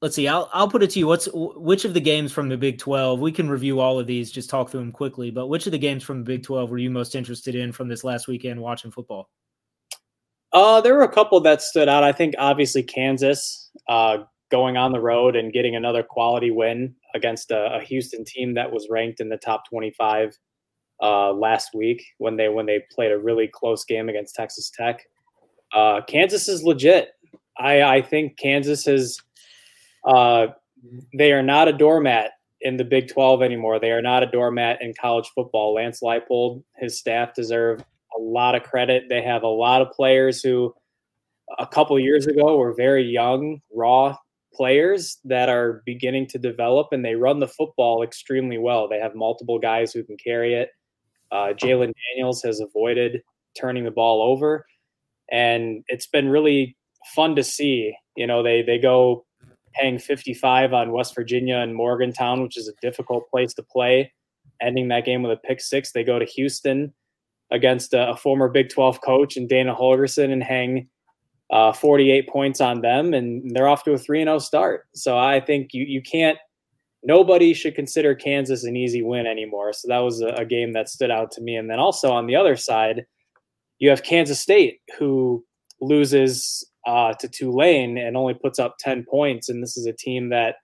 [0.01, 0.27] let's see.
[0.27, 1.07] I'll I'll put it to you.
[1.07, 3.19] What's which of the games from the Big Twelve?
[3.19, 4.31] We can review all of these.
[4.31, 5.31] Just talk through them quickly.
[5.31, 7.87] But which of the games from the Big Twelve were you most interested in from
[7.87, 9.29] this last weekend watching football?
[10.51, 12.03] Uh, there were a couple that stood out.
[12.03, 17.51] I think obviously Kansas uh, going on the road and getting another quality win against
[17.51, 20.35] a, a Houston team that was ranked in the top 25
[21.01, 25.01] uh, last week when they when they played a really close game against Texas Tech.
[25.73, 27.09] Uh, Kansas is legit.
[27.57, 29.21] I, I think Kansas is.
[30.05, 30.47] Uh,
[31.17, 32.31] they are not a doormat
[32.61, 33.79] in the Big 12 anymore.
[33.79, 35.73] They are not a doormat in college football.
[35.75, 37.81] Lance Leipold, his staff deserve
[38.17, 39.05] a lot of credit.
[39.09, 40.73] They have a lot of players who
[41.57, 44.15] a couple years ago were very young, raw
[44.53, 48.87] players that are beginning to develop and they run the football extremely well.
[48.87, 50.69] They have multiple guys who can carry it.
[51.31, 53.21] Uh, Jalon Daniels has avoided
[53.59, 54.65] turning the ball over,
[55.31, 56.75] and it's been really
[57.15, 57.93] fun to see.
[58.15, 59.25] You know, they they go
[59.73, 64.11] paying 55 on West Virginia and Morgantown, which is a difficult place to play,
[64.61, 65.91] ending that game with a pick six.
[65.91, 66.93] They go to Houston
[67.51, 70.87] against a, a former Big 12 coach and Dana Holgorsen and hang
[71.51, 74.85] uh, 48 points on them, and they're off to a 3 0 start.
[74.93, 76.37] So I think you, you can't,
[77.03, 79.73] nobody should consider Kansas an easy win anymore.
[79.73, 81.55] So that was a, a game that stood out to me.
[81.55, 83.05] And then also on the other side,
[83.79, 85.43] you have Kansas State, who
[85.81, 89.47] loses uh, to Tulane and only puts up 10 points.
[89.47, 90.55] And this is a team that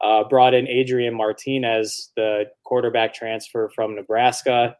[0.00, 4.76] uh, brought in Adrian Martinez, the quarterback transfer from Nebraska.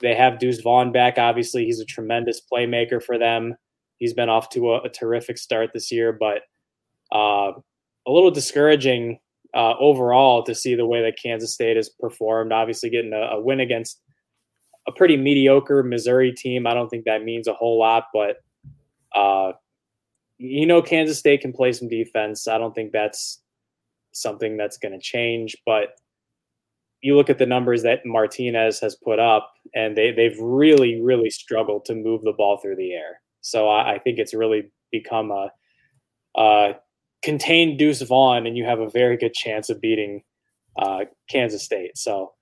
[0.00, 1.16] They have Deuce Vaughn back.
[1.16, 3.54] Obviously, he's a tremendous playmaker for them.
[3.98, 6.42] He's been off to a, a terrific start this year, but
[7.14, 7.52] uh,
[8.04, 9.20] a little discouraging
[9.54, 12.52] uh, overall to see the way that Kansas State has performed.
[12.52, 14.00] Obviously, getting a, a, win against
[14.88, 16.66] a pretty mediocre Missouri team.
[16.66, 18.38] I don't think that means a whole lot, but
[19.14, 19.52] uh,
[20.42, 22.48] you know, Kansas State can play some defense.
[22.48, 23.42] I don't think that's
[24.12, 25.90] something that's going to change, but
[27.02, 31.28] you look at the numbers that Martinez has put up, and they they've really really
[31.28, 33.20] struggled to move the ball through the air.
[33.42, 35.50] So I, I think it's really become a,
[36.36, 36.74] a,
[37.22, 40.22] contained Deuce Vaughn, and you have a very good chance of beating
[40.78, 41.98] uh, Kansas State.
[41.98, 42.32] So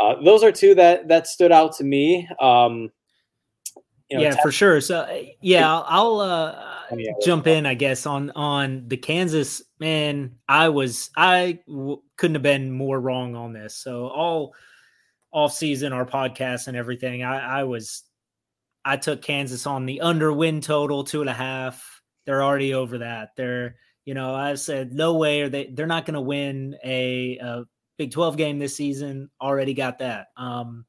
[0.00, 2.28] uh, those are two that that stood out to me.
[2.40, 2.90] Um,
[4.12, 4.80] you know, yeah, for sure.
[4.80, 6.64] So yeah, I'll, I'll uh,
[7.24, 10.36] jump in, I guess, on on the Kansas man.
[10.46, 13.74] I was I w- couldn't have been more wrong on this.
[13.74, 14.54] So all
[15.32, 18.02] off season, our podcast and everything, I, I was
[18.84, 22.02] I took Kansas on the under win total two and a half.
[22.26, 23.30] They're already over that.
[23.34, 27.38] They're you know I said no way are they they're not going to win a,
[27.38, 27.64] a
[27.96, 29.30] Big Twelve game this season.
[29.40, 30.26] Already got that.
[30.36, 30.84] Um,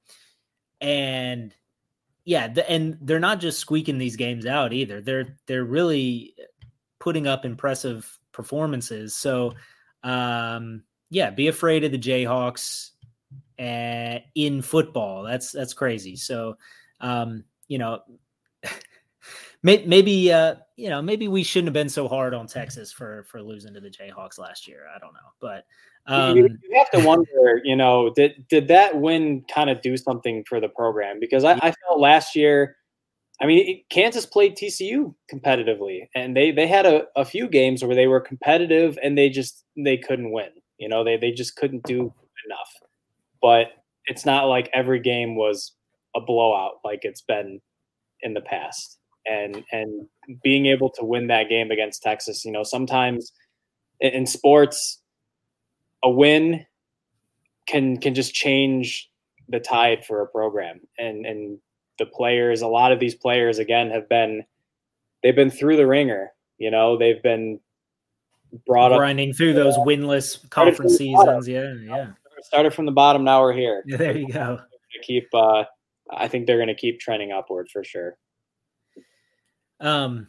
[0.81, 1.55] and
[2.25, 5.01] yeah, the, and they're not just squeaking these games out either.
[5.01, 6.36] They're they're really
[6.99, 9.15] putting up impressive performances.
[9.15, 9.55] So,
[10.03, 12.91] um, yeah, be afraid of the Jayhawks
[13.59, 15.23] uh, in football.
[15.23, 16.15] That's that's crazy.
[16.15, 16.57] So,
[17.01, 17.99] um, you know,
[19.63, 23.41] maybe uh, you know maybe we shouldn't have been so hard on Texas for for
[23.41, 24.86] losing to the Jayhawks last year.
[24.95, 25.65] I don't know, but
[26.06, 29.96] um, you, you, have to wonder, you know, did did that win kind of do
[29.96, 31.20] something for the program?
[31.20, 32.76] Because I, I felt last year,
[33.42, 37.96] I mean, Kansas played TCU competitively, and they they had a, a few games where
[37.96, 40.50] they were competitive and they just they couldn't win.
[40.78, 42.13] You know, they they just couldn't do
[42.46, 42.70] enough.
[43.42, 43.68] But
[44.06, 45.74] it's not like every game was
[46.16, 47.62] a blowout like it's been
[48.22, 49.00] in the past.
[49.26, 50.08] And and
[50.44, 53.32] being able to win that game against Texas, you know, sometimes
[54.02, 55.00] in sports
[56.04, 56.66] a win
[57.66, 59.10] can can just change
[59.50, 60.82] the tide for a program.
[60.98, 61.58] And and
[62.00, 64.44] the players a lot of these players again have been
[65.22, 66.98] they've been through the ringer you know?
[66.98, 67.60] They've been
[68.66, 71.48] brought grinding up grinding through those winless conference seasons.
[71.48, 72.12] Yeah yeah.
[72.42, 73.84] Started from the bottom now we're here.
[73.86, 74.60] Yeah, there you go.
[75.02, 75.66] Keep uh
[76.12, 78.18] i think they're going to keep trending upward for sure.
[79.80, 80.28] Um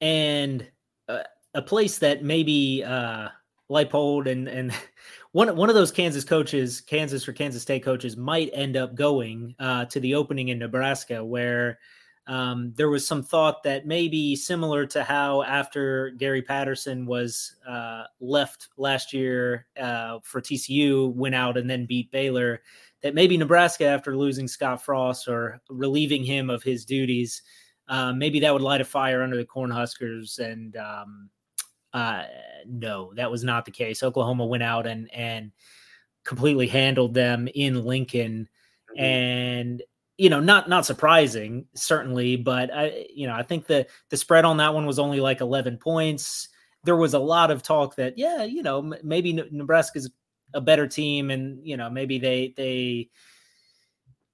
[0.00, 0.68] and
[1.08, 1.24] uh,
[1.54, 3.28] a place that maybe uh
[3.70, 4.72] Leipold and and
[5.32, 9.54] one one of those Kansas coaches, Kansas or Kansas State coaches, might end up going
[9.58, 11.78] uh, to the opening in Nebraska, where
[12.26, 18.04] um, there was some thought that maybe similar to how after Gary Patterson was uh,
[18.20, 22.62] left last year uh, for TCU, went out and then beat Baylor,
[23.02, 27.42] that maybe Nebraska, after losing Scott Frost or relieving him of his duties,
[27.88, 30.40] uh, maybe that would light a fire under the Cornhuskers.
[30.40, 31.30] And um,
[31.96, 32.24] uh,
[32.66, 34.02] no, that was not the case.
[34.02, 35.50] Oklahoma went out and and
[36.24, 38.50] completely handled them in Lincoln,
[38.90, 39.02] mm-hmm.
[39.02, 39.82] and
[40.18, 44.44] you know, not not surprising, certainly, but I, you know, I think the the spread
[44.44, 46.48] on that one was only like eleven points.
[46.84, 50.10] There was a lot of talk that, yeah, you know, m- maybe Nebraska's
[50.52, 53.08] a better team, and you know, maybe they they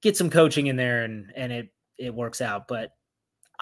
[0.03, 2.67] get some coaching in there, and and it it works out.
[2.67, 2.91] But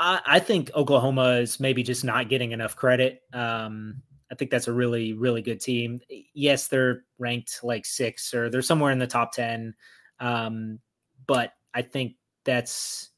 [0.00, 3.22] I, I think Oklahoma is maybe just not getting enough credit.
[3.32, 6.00] Um, I think that's a really really good team.
[6.34, 9.74] Yes, they're ranked like six or they're somewhere in the top ten,
[10.18, 10.80] um,
[11.26, 13.10] but I think that's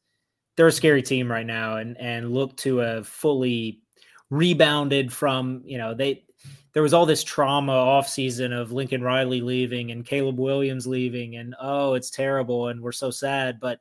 [0.56, 3.80] they're a scary team right now and and look to have fully
[4.30, 6.24] rebounded from, you know, they
[6.72, 11.36] there was all this trauma off season of Lincoln Riley leaving and Caleb Williams leaving
[11.36, 13.80] and oh, it's terrible and we're so sad, but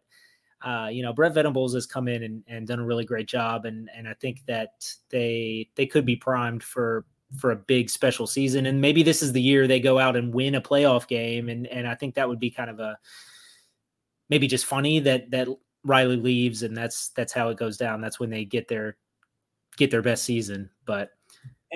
[0.64, 3.66] uh, you know, Brent Venables has come in and, and done a really great job,
[3.66, 7.06] and and I think that they they could be primed for
[7.38, 10.34] for a big special season, and maybe this is the year they go out and
[10.34, 12.98] win a playoff game, and and I think that would be kind of a
[14.30, 15.48] maybe just funny that that
[15.84, 18.02] Riley leaves and that's that's how it goes down.
[18.02, 18.98] That's when they get their
[19.78, 20.70] get their best season.
[20.86, 21.12] But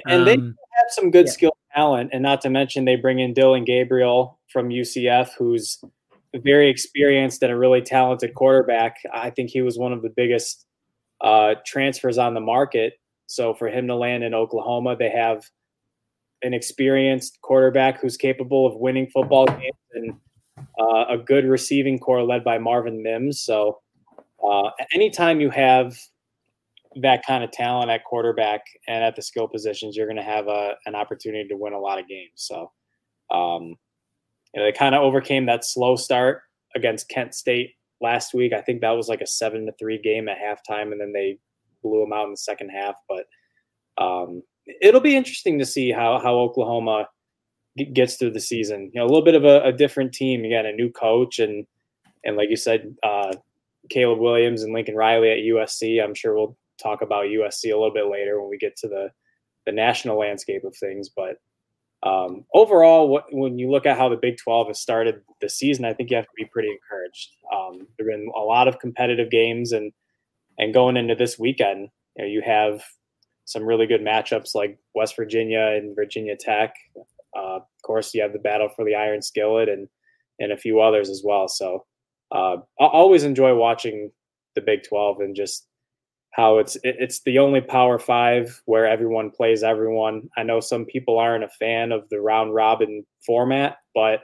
[0.05, 1.31] and um, they have some good yeah.
[1.31, 5.83] skill talent, and not to mention they bring in Dillon Gabriel from UCF, who's
[6.43, 8.97] very experienced and a really talented quarterback.
[9.13, 10.65] I think he was one of the biggest
[11.21, 12.93] uh, transfers on the market.
[13.27, 15.45] So for him to land in Oklahoma, they have
[16.41, 20.13] an experienced quarterback who's capable of winning football games and
[20.79, 23.41] uh, a good receiving corps led by Marvin Mims.
[23.41, 23.79] So
[24.45, 25.97] uh, anytime you have
[27.01, 30.47] that kind of talent at quarterback and at the skill positions, you're going to have
[30.47, 32.31] a, an opportunity to win a lot of games.
[32.35, 32.71] So
[33.31, 33.75] um,
[34.63, 36.41] they kind of overcame that slow start
[36.75, 38.53] against Kent State last week.
[38.53, 41.37] I think that was like a seven to three game at halftime, and then they
[41.83, 42.95] blew them out in the second half.
[43.07, 43.25] But
[44.03, 44.43] um,
[44.81, 47.07] it'll be interesting to see how how Oklahoma
[47.93, 48.91] gets through the season.
[48.93, 50.43] You know, a little bit of a, a different team.
[50.43, 51.65] You got a new coach, and
[52.23, 53.33] and like you said, uh,
[53.89, 56.03] Caleb Williams and Lincoln Riley at USC.
[56.03, 59.09] I'm sure we'll talk about USC a little bit later when we get to the
[59.65, 61.09] the national landscape of things.
[61.09, 61.37] But
[62.05, 65.85] um, overall, what, when you look at how the Big 12 has started the season,
[65.85, 67.31] I think you have to be pretty encouraged.
[67.51, 69.91] Um, there have been a lot of competitive games, and
[70.59, 72.83] and going into this weekend, you, know, you have
[73.45, 76.75] some really good matchups like West Virginia and Virginia Tech.
[77.35, 79.87] Uh, of course, you have the battle for the Iron Skillet and
[80.39, 81.47] and a few others as well.
[81.47, 81.85] So
[82.31, 84.11] uh, I always enjoy watching
[84.53, 85.67] the Big 12 and just
[86.35, 90.29] how it's it's the only Power Five where everyone plays everyone.
[90.35, 94.19] I know some people aren't a fan of the round robin format, but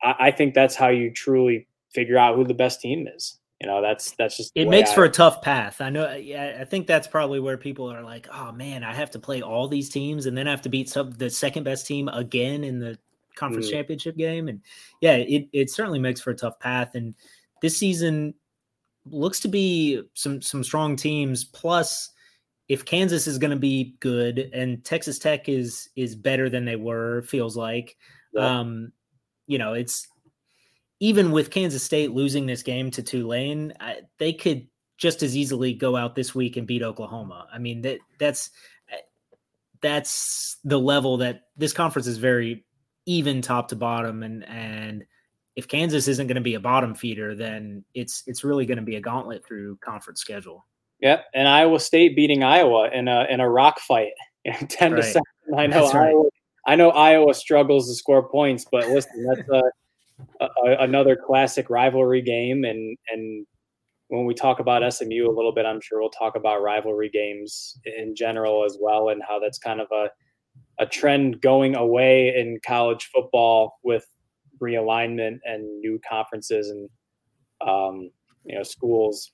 [0.00, 3.40] I, I think that's how you truly figure out who the best team is.
[3.60, 5.80] You know, that's that's just it makes I, for a tough path.
[5.80, 6.14] I know.
[6.14, 9.42] Yeah, I think that's probably where people are like, "Oh man, I have to play
[9.42, 12.62] all these teams, and then I have to beat some the second best team again
[12.62, 12.96] in the
[13.34, 13.72] conference mm.
[13.72, 14.60] championship game." And
[15.00, 16.94] yeah, it it certainly makes for a tough path.
[16.94, 17.14] And
[17.62, 18.34] this season
[19.06, 21.44] looks to be some some strong teams.
[21.44, 22.10] Plus,
[22.68, 26.76] if Kansas is going to be good and Texas Tech is is better than they
[26.76, 27.96] were, feels like,
[28.32, 28.60] yeah.
[28.60, 28.92] um,
[29.46, 30.08] you know, it's
[31.00, 35.74] even with Kansas State losing this game to Tulane, I, they could just as easily
[35.74, 37.46] go out this week and beat Oklahoma.
[37.52, 38.50] I mean that that's
[39.84, 42.64] that's the level that this conference is very
[43.04, 45.04] even top to bottom and and
[45.56, 48.84] if Kansas isn't going to be a bottom feeder, then it's it's really going to
[48.84, 50.66] be a gauntlet through conference schedule.
[51.00, 54.12] Yeah, and Iowa State beating Iowa in a in a rock fight,
[54.68, 55.02] ten right.
[55.02, 55.22] to seven.
[55.56, 56.24] I know Iowa,
[56.66, 59.62] I know Iowa struggles to score points, but listen, that's a
[60.40, 62.64] a, another classic rivalry game.
[62.64, 63.46] And and
[64.08, 67.78] when we talk about SMU a little bit, I'm sure we'll talk about rivalry games
[67.84, 70.10] in general as well, and how that's kind of a
[70.78, 74.04] a trend going away in college football with
[74.62, 76.88] realignment and new conferences and
[77.66, 78.10] um,
[78.44, 79.32] you know schools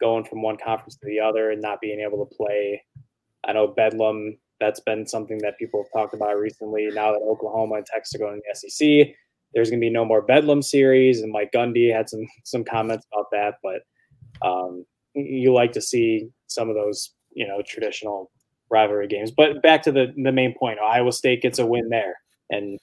[0.00, 2.82] going from one conference to the other and not being able to play.
[3.46, 4.38] I know Bedlam.
[4.58, 6.86] That's been something that people have talked about recently.
[6.86, 9.14] Now that Oklahoma and Texas are going to the SEC,
[9.52, 13.06] there's going to be no more Bedlam series, and Mike Gundy had some some comments
[13.12, 13.54] about that.
[13.62, 14.84] But um,
[15.14, 18.30] you like to see some of those, you know, traditional
[18.70, 19.30] rivalry games.
[19.30, 22.16] But back to the the main point, Iowa State gets a win there,
[22.50, 22.78] and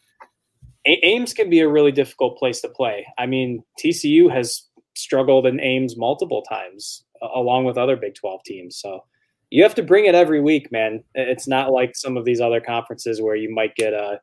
[0.85, 3.07] Ames can be a really difficult place to play.
[3.17, 7.05] I mean, TCU has struggled in Ames multiple times,
[7.35, 8.77] along with other Big 12 teams.
[8.77, 9.03] So
[9.49, 11.03] you have to bring it every week, man.
[11.15, 14.19] It's not like some of these other conferences where you might get a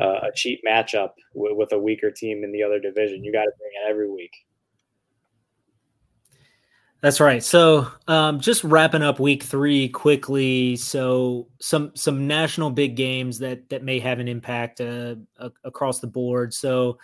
[0.00, 3.24] a cheap matchup with, with a weaker team in the other division.
[3.24, 4.32] You got to bring it every week.
[7.02, 7.42] That's right.
[7.42, 10.76] So, um, just wrapping up week three quickly.
[10.76, 15.16] So, some some national big games that that may have an impact uh,
[15.64, 16.54] across the board.
[16.54, 16.98] So,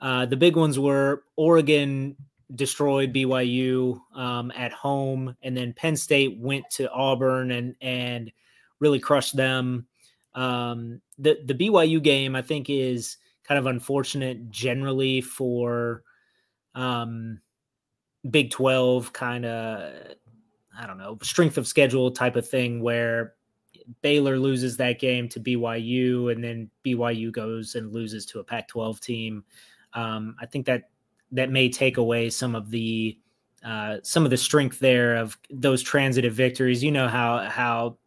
[0.00, 2.14] uh, the big ones were Oregon
[2.54, 8.30] destroyed BYU um, at home, and then Penn State went to Auburn and and
[8.78, 9.88] really crushed them.
[10.36, 16.04] Um, the the BYU game, I think, is kind of unfortunate generally for.
[16.76, 17.40] Um,
[18.30, 19.92] Big 12 kind of,
[20.78, 23.34] I don't know, strength of schedule type of thing where
[24.00, 28.68] Baylor loses that game to BYU and then BYU goes and loses to a Pac
[28.68, 29.44] 12 team.
[29.94, 30.90] Um, I think that
[31.32, 33.18] that may take away some of the
[33.64, 36.82] uh, some of the strength there of those transitive victories.
[36.82, 37.98] You know how how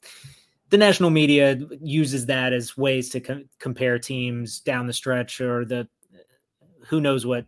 [0.70, 5.66] the national media uses that as ways to com- compare teams down the stretch, or
[5.66, 5.88] the
[6.86, 7.46] who knows what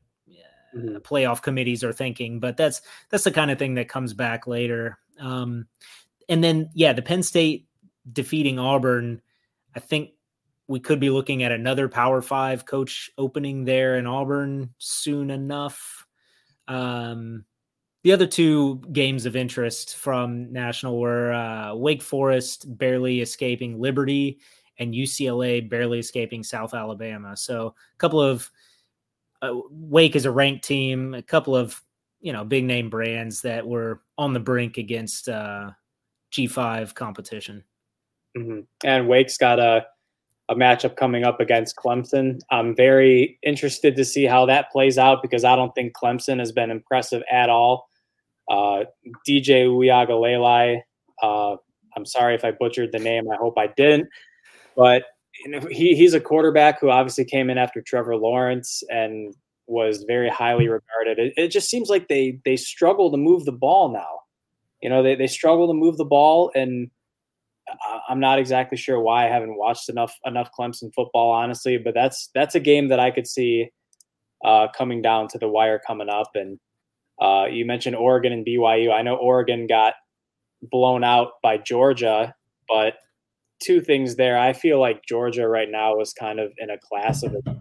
[0.75, 0.97] mm-hmm.
[0.97, 2.39] playoff committees are thinking.
[2.39, 4.97] But that's that's the kind of thing that comes back later.
[5.19, 5.67] Um,
[6.29, 7.67] and then yeah, the Penn State
[8.11, 9.21] defeating Auburn,
[9.75, 10.11] I think
[10.67, 16.05] we could be looking at another Power Five coach opening there in Auburn soon enough.
[16.67, 17.45] Um,
[18.03, 24.39] the other two games of interest from national were uh, Wake Forest barely escaping Liberty
[24.79, 27.35] and UCLA barely escaping South Alabama.
[27.35, 28.49] So a couple of
[29.41, 31.81] uh, Wake is a ranked team, a couple of
[32.19, 35.71] you know big name brands that were on the brink against uh,
[36.33, 37.63] G5 competition.
[38.37, 38.61] Mm-hmm.
[38.83, 39.85] And Wake's got a
[40.49, 42.39] a matchup coming up against Clemson.
[42.51, 46.51] I'm very interested to see how that plays out because I don't think Clemson has
[46.51, 47.89] been impressive at all.
[48.49, 48.85] Uh,
[49.27, 50.79] DJ Uiagalelei,
[51.21, 51.57] uh,
[51.97, 53.29] I'm sorry if I butchered the name.
[53.29, 54.07] I hope I didn't.
[54.77, 55.03] But
[55.69, 59.35] he he's a quarterback who obviously came in after Trevor Lawrence and
[59.67, 61.19] was very highly regarded.
[61.19, 64.21] It, it just seems like they they struggle to move the ball now.
[64.81, 66.89] You know, they they struggle to move the ball, and
[68.09, 69.25] I'm not exactly sure why.
[69.25, 71.77] I haven't watched enough enough Clemson football, honestly.
[71.77, 73.69] But that's that's a game that I could see
[74.43, 76.31] uh, coming down to the wire coming up.
[76.35, 76.59] And
[77.21, 78.91] uh, you mentioned Oregon and BYU.
[78.93, 79.95] I know Oregon got
[80.61, 82.33] blown out by Georgia,
[82.67, 82.95] but
[83.59, 84.37] two things there.
[84.37, 87.57] I feel like Georgia right now is kind of in a class of its own.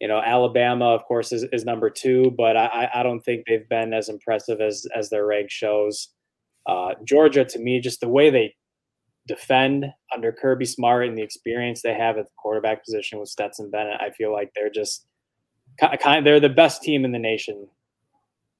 [0.00, 3.68] You know, Alabama, of course, is, is number two, but I, I don't think they've
[3.68, 6.08] been as impressive as as their reg shows.
[6.66, 8.54] Uh, Georgia, to me, just the way they
[9.26, 13.70] defend under Kirby Smart and the experience they have at the quarterback position with Stetson
[13.70, 15.06] Bennett, I feel like they're just
[15.80, 17.66] kind of, they're the best team in the nation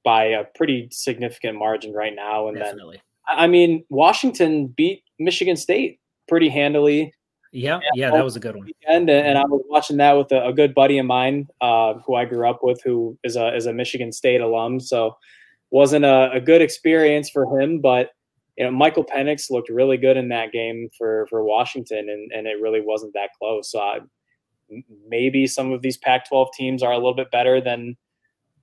[0.03, 2.47] by a pretty significant margin right now.
[2.47, 3.01] And Definitely.
[3.27, 7.13] then, I mean, Washington beat Michigan State pretty handily.
[7.51, 8.69] Yeah, yeah, that was a good one.
[8.87, 12.15] And and I was watching that with a, a good buddy of mine uh, who
[12.15, 14.79] I grew up with, who is a is a Michigan State alum.
[14.79, 15.15] So
[15.71, 18.11] wasn't a, a good experience for him, but
[18.57, 22.47] you know Michael Penix looked really good in that game for for Washington, and and
[22.47, 23.71] it really wasn't that close.
[23.71, 23.99] So I,
[25.07, 27.95] maybe some of these Pac-12 teams are a little bit better than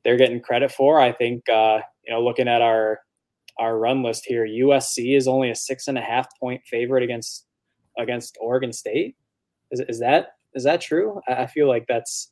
[0.04, 1.00] they're getting credit for.
[1.00, 3.00] I think uh, you know looking at our
[3.58, 7.46] our run list here, USC is only a six and a half point favorite against
[7.98, 9.16] against Oregon State.
[9.70, 11.20] Is, is that is that true?
[11.26, 12.30] I, feel like that's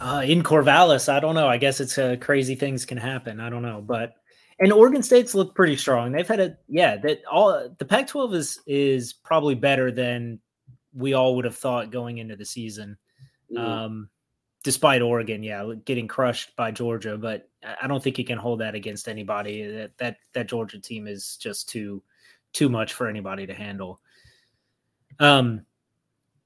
[0.00, 1.08] uh, in Corvallis.
[1.08, 1.48] I don't know.
[1.48, 3.40] I guess it's uh, crazy things can happen.
[3.40, 4.14] I don't know, but
[4.58, 6.12] and Oregon State's look pretty strong.
[6.12, 10.40] They've had a yeah that all the Pac-12 is is probably better than
[10.94, 12.96] we all would have thought going into the season.
[13.54, 13.58] Mm.
[13.58, 14.08] Um,
[14.62, 17.48] despite Oregon, yeah, getting crushed by Georgia, but
[17.80, 19.66] I don't think you can hold that against anybody.
[19.70, 22.02] That that that Georgia team is just too
[22.52, 24.00] too much for anybody to handle.
[25.18, 25.64] Um,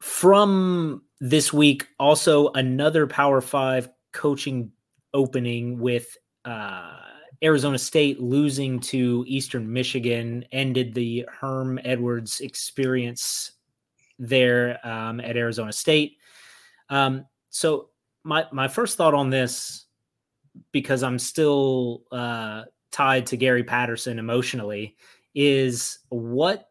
[0.01, 4.73] from this week, also another Power Five coaching
[5.13, 6.99] opening with uh,
[7.43, 13.53] Arizona State losing to Eastern Michigan ended the Herm Edwards experience
[14.19, 16.19] there um, at Arizona State.
[16.89, 17.91] Um, so
[18.25, 19.87] my my first thought on this,
[20.73, 24.97] because I'm still uh, tied to Gary Patterson emotionally,
[25.35, 26.70] is what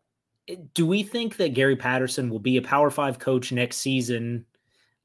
[0.74, 4.46] do we think that Gary Patterson will be a Power Five coach next season?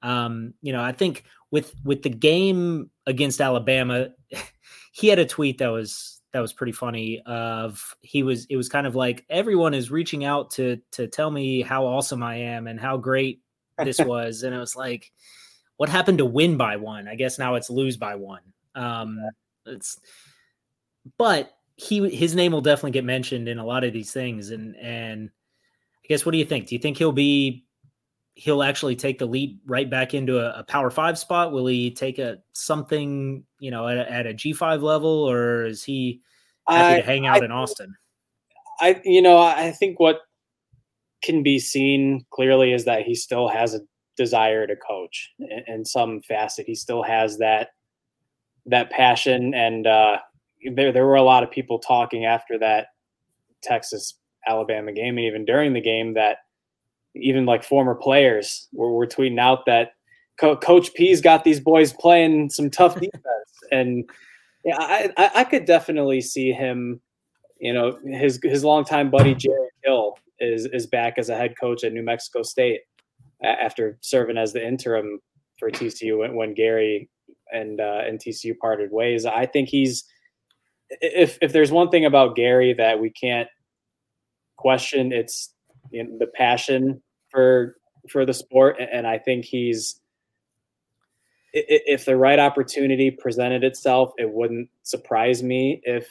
[0.02, 4.08] Um, you know, I think with with the game against Alabama,
[4.92, 7.22] he had a tweet that was that was pretty funny.
[7.26, 11.30] Of he was it was kind of like everyone is reaching out to to tell
[11.30, 13.40] me how awesome I am and how great
[13.78, 15.12] this was, and it was like,
[15.76, 17.08] what happened to win by one?
[17.08, 18.42] I guess now it's lose by one.
[18.74, 19.20] Um,
[19.66, 19.98] it's,
[21.18, 24.50] but he his name will definitely get mentioned in a lot of these things.
[24.50, 25.30] And and
[26.04, 26.66] I guess what do you think?
[26.66, 27.64] Do you think he'll be
[28.34, 31.52] he'll actually take the leap right back into a, a power five spot?
[31.52, 35.82] Will he take a something you know at, at a G five level, or is
[35.82, 36.20] he
[36.68, 37.94] happy I, to hang out I, in Austin?
[38.80, 40.20] I you know I think what
[41.22, 43.80] can be seen clearly is that he still has a
[44.16, 46.66] desire to coach in, in some facet.
[46.66, 47.70] He still has that
[48.66, 50.18] that passion, and uh,
[50.72, 52.88] there there were a lot of people talking after that
[53.62, 54.14] Texas
[54.46, 56.38] Alabama game, and even during the game that
[57.14, 59.92] even like former players were, were tweeting out that
[60.38, 63.24] Co- Coach P's got these boys playing some tough defense,
[63.72, 64.08] and
[64.64, 67.00] yeah, I, I, I could definitely see him.
[67.60, 71.84] You know, his his longtime buddy Jerry Kill is is back as a head coach
[71.84, 72.80] at New Mexico State
[73.42, 75.20] after serving as the interim
[75.58, 77.08] for TCU when, when Gary
[77.52, 79.24] and uh, and TCU parted ways.
[79.26, 80.04] I think he's
[81.00, 83.48] if if there's one thing about Gary that we can't
[84.56, 85.52] question, it's
[85.90, 87.76] you know, the passion for
[88.10, 90.00] for the sport, and I think he's
[91.52, 96.08] if the right opportunity presented itself, it wouldn't surprise me if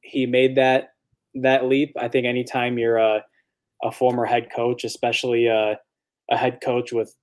[0.00, 0.94] he made that
[1.34, 1.94] that leap.
[1.98, 3.24] I think anytime you're a
[3.82, 5.78] a former head coach, especially a,
[6.30, 7.14] a head coach with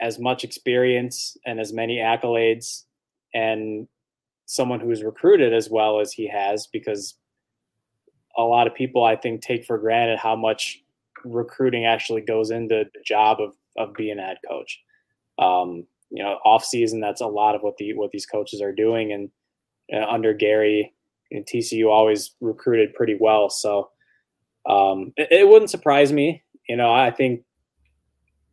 [0.00, 2.84] as much experience and as many accolades,
[3.32, 3.86] and
[4.46, 7.14] someone who's recruited as well as he has, because
[8.36, 10.80] a lot of people I think take for granted how much
[11.24, 14.80] recruiting actually goes into the job of of being a head coach.
[15.38, 18.72] Um, you know, off season, that's a lot of what the what these coaches are
[18.72, 19.30] doing, and
[19.92, 20.92] uh, under Gary,
[21.30, 23.50] and TCU always recruited pretty well.
[23.50, 23.90] So
[24.68, 26.42] um, it, it wouldn't surprise me.
[26.68, 27.42] You know, I think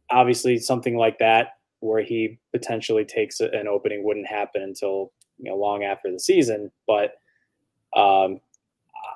[0.10, 5.12] obviously something like that where he potentially takes an opening wouldn't happen until
[5.42, 6.72] you know long after the season.
[6.88, 7.16] But
[7.96, 8.40] um,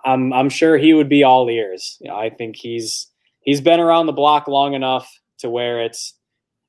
[0.03, 1.97] I'm I'm sure he would be all ears.
[2.01, 3.07] You know, I think he's
[3.41, 6.13] he's been around the block long enough to where it's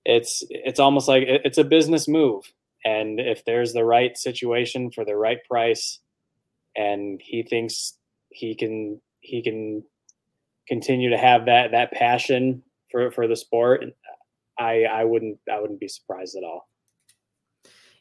[0.04, 2.44] it's it's almost like it's a business move.
[2.84, 5.98] And if there's the right situation for the right price,
[6.76, 7.94] and he thinks
[8.30, 9.82] he can he can
[10.68, 13.84] continue to have that that passion for for the sport,
[14.58, 16.68] I I wouldn't I wouldn't be surprised at all.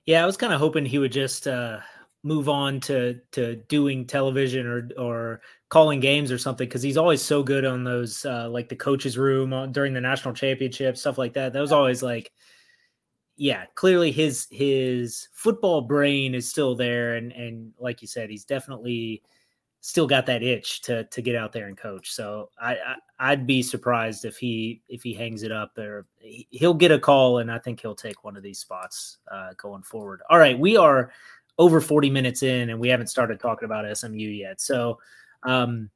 [0.05, 1.79] Yeah, I was kind of hoping he would just uh,
[2.23, 7.21] move on to to doing television or or calling games or something because he's always
[7.21, 11.17] so good on those uh, like the coaches room on, during the national championship stuff
[11.17, 11.53] like that.
[11.53, 12.31] That was always like,
[13.37, 18.45] yeah, clearly his his football brain is still there, and and like you said, he's
[18.45, 19.23] definitely
[19.85, 22.11] still got that itch to to get out there and coach.
[22.11, 26.07] So I, I would be surprised if he if he hangs it up or
[26.49, 29.83] He'll get a call, and I think he'll take one of these spots uh, going
[29.83, 30.21] forward.
[30.27, 31.11] All right, we are
[31.59, 34.59] over 40 minutes in and we haven't started talking about SMU yet.
[34.59, 34.97] So
[35.43, 35.91] um,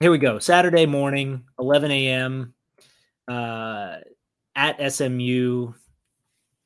[0.00, 0.40] here we go.
[0.40, 2.54] Saturday morning, 11 a.m.
[3.28, 3.98] Uh,
[4.56, 5.72] at SMU,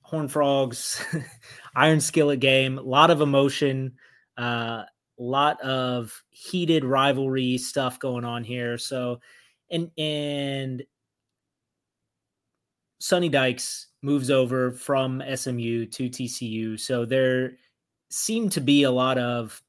[0.00, 1.04] Horn Frogs,
[1.76, 2.78] Iron Skillet game.
[2.78, 3.92] A lot of emotion,
[4.38, 4.84] uh,
[5.18, 8.78] lot of heated rivalry stuff going on here.
[8.78, 9.20] So,
[9.70, 10.82] and and
[12.98, 16.78] Sonny Dykes moves over from SMU to TCU.
[16.78, 17.56] So there
[18.10, 19.60] seemed to be a lot of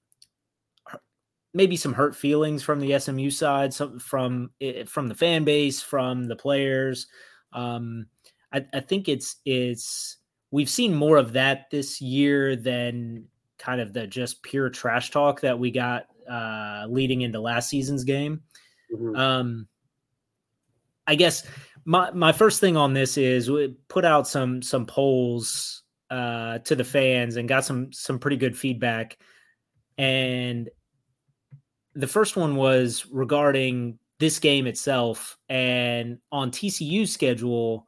[1.54, 4.52] maybe some hurt feelings from the SMU side, some from
[4.86, 7.08] from the fan base, from the players.
[7.54, 8.06] Um,
[8.54, 10.18] I, I think it's it's
[10.52, 13.26] we've seen more of that this year than
[13.58, 18.03] kind of the just pure trash talk that we got uh, leading into last season's
[18.03, 18.41] game.
[18.93, 19.16] Mm-hmm.
[19.16, 19.68] Um,
[21.05, 21.47] I guess
[21.86, 26.76] my my first thing on this is we put out some some polls uh, to
[26.76, 29.18] the fans and got some some pretty good feedback.
[29.97, 30.70] And
[31.95, 37.86] the first one was regarding this game itself and on TCU's schedule.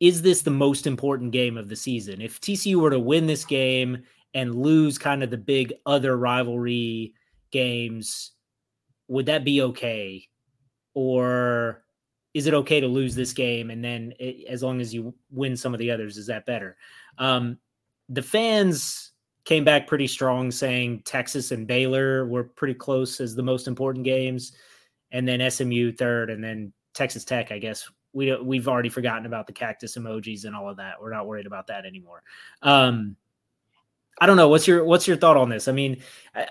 [0.00, 2.20] Is this the most important game of the season?
[2.20, 4.02] If TCU were to win this game
[4.34, 7.14] and lose kind of the big other rivalry
[7.50, 8.32] games,
[9.08, 10.26] would that be okay?
[10.94, 11.84] Or
[12.34, 15.56] is it okay to lose this game and then it, as long as you win
[15.56, 16.76] some of the others is that better
[17.18, 17.58] um,
[18.08, 19.12] the fans
[19.44, 24.04] came back pretty strong saying texas and baylor were pretty close as the most important
[24.04, 24.52] games
[25.12, 29.46] and then smu third and then texas tech i guess we we've already forgotten about
[29.46, 32.22] the cactus emojis and all of that we're not worried about that anymore
[32.62, 33.16] um,
[34.20, 36.00] i don't know what's your what's your thought on this i mean
[36.34, 36.46] I,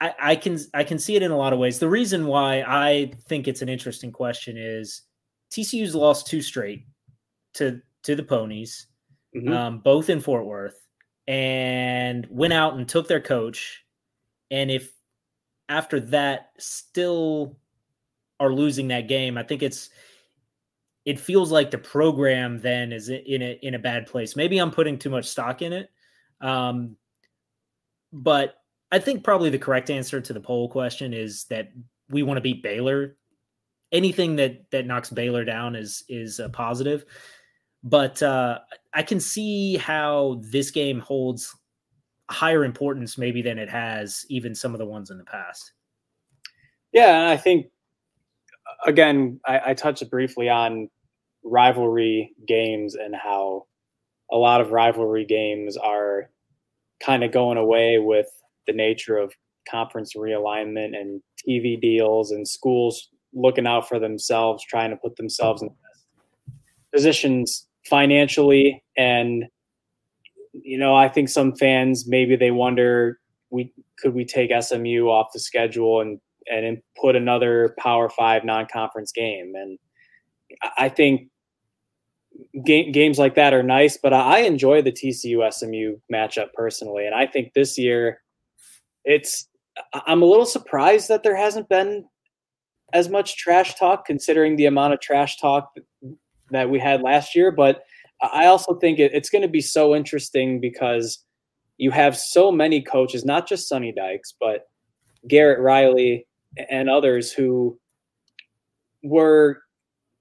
[0.00, 1.78] I, I can I can see it in a lot of ways.
[1.78, 5.02] The reason why I think it's an interesting question is
[5.50, 6.86] TCU's lost two straight
[7.54, 8.86] to to the ponies.
[9.34, 9.52] mm-hmm.
[9.52, 10.78] um, both in Fort Worth,
[11.26, 13.84] and went out and took their coach.
[14.50, 14.92] And if
[15.68, 17.56] after that still
[18.38, 19.90] are losing that game, I think it's
[21.06, 24.34] it feels like the program then is in a in a bad place.
[24.34, 25.88] Maybe I'm putting too much stock in it.
[26.40, 26.96] Um,
[28.12, 28.56] but
[28.90, 31.70] I think probably the correct answer to the poll question is that
[32.10, 33.16] we want to beat Baylor.
[33.92, 37.04] Anything that that knocks Baylor down is is a positive.
[37.84, 38.58] But uh,
[38.92, 41.54] I can see how this game holds
[42.28, 45.72] higher importance maybe than it has even some of the ones in the past.
[46.90, 47.66] Yeah, I think
[48.84, 50.88] again, I, I touched briefly on
[51.46, 53.66] rivalry games and how
[54.30, 56.30] a lot of rivalry games are
[57.00, 58.26] kind of going away with
[58.66, 59.32] the nature of
[59.68, 65.62] conference realignment and TV deals and schools looking out for themselves, trying to put themselves
[65.62, 65.70] in
[66.92, 68.82] positions financially.
[68.96, 69.44] And,
[70.52, 73.20] you know, I think some fans maybe they wonder
[73.50, 76.20] we could we take SMU off the schedule and
[76.50, 79.52] and put another Power Five non-conference game.
[79.56, 79.78] And
[80.78, 81.28] I think
[82.64, 87.14] ga- games like that are nice, but I enjoy the TCU SMU matchup personally, and
[87.14, 88.22] I think this year
[89.04, 89.48] it's
[90.06, 92.04] I'm a little surprised that there hasn't been
[92.92, 95.72] as much trash talk considering the amount of trash talk
[96.50, 97.82] that we had last year, but
[98.22, 101.24] I also think it, it's going to be so interesting because
[101.78, 104.68] you have so many coaches, not just Sonny Dykes, but
[105.28, 106.26] Garrett Riley
[106.70, 107.78] and others who
[109.02, 109.62] were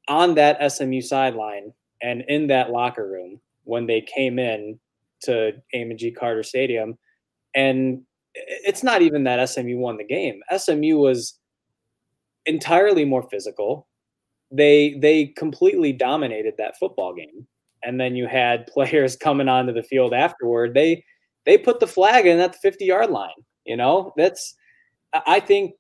[0.07, 1.72] on that SMU sideline
[2.06, 4.80] and in that locker room when they came in
[5.24, 6.12] to Amon G.
[6.12, 6.97] Carter Stadium.
[7.56, 8.03] And
[8.36, 10.41] it's not even that SMU won the game.
[10.56, 11.39] SMU was
[12.45, 13.88] entirely more physical.
[14.51, 17.47] They they completely dominated that football game.
[17.84, 20.76] And then you had players coming onto the field afterward.
[20.76, 21.03] They
[21.45, 23.41] they put the flag in at the 50 yard line.
[23.66, 24.53] You know, that's
[25.26, 25.74] I think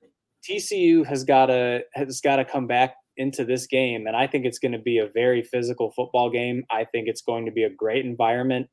[0.43, 4.45] TCU has got to has got to come back into this game, and I think
[4.45, 6.63] it's going to be a very physical football game.
[6.69, 8.67] I think it's going to be a great environment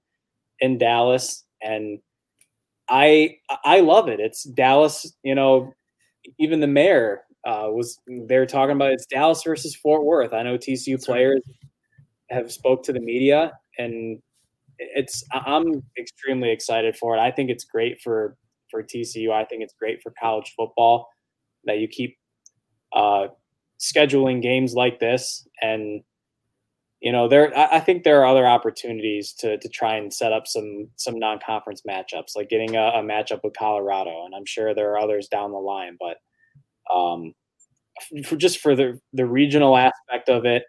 [0.61, 2.01] in Dallas, and
[2.89, 4.21] I I love it.
[4.21, 5.13] It's Dallas.
[5.23, 5.73] You know,
[6.39, 10.33] even the mayor uh, was they're talking about it's Dallas versus Fort Worth.
[10.33, 11.43] I know TCU players
[12.31, 14.21] have spoke to the media, and
[14.79, 17.21] it's I'm extremely excited for it.
[17.21, 18.37] I think it's great for
[18.71, 19.31] for TCU.
[19.31, 21.09] I think it's great for college football
[21.65, 22.17] that you keep
[22.93, 23.29] uh,
[23.83, 26.03] scheduling games like this and
[27.01, 30.47] you know there I, think there are other opportunities to to try and set up
[30.47, 34.93] some some non-conference matchups like getting a, a matchup with colorado and i'm sure there
[34.93, 36.17] are others down the line but
[36.95, 37.33] um
[38.25, 40.63] for just for the the regional aspect of it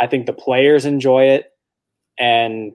[0.00, 1.46] i think the players enjoy it
[2.18, 2.72] and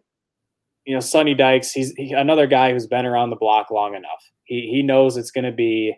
[0.86, 4.30] you know sonny dykes he's he, another guy who's been around the block long enough
[4.44, 5.96] he he knows it's going to be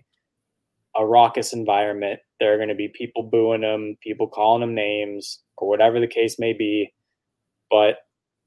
[0.97, 2.19] a raucous environment.
[2.39, 6.07] There are going to be people booing him, people calling him names, or whatever the
[6.07, 6.93] case may be.
[7.69, 7.97] But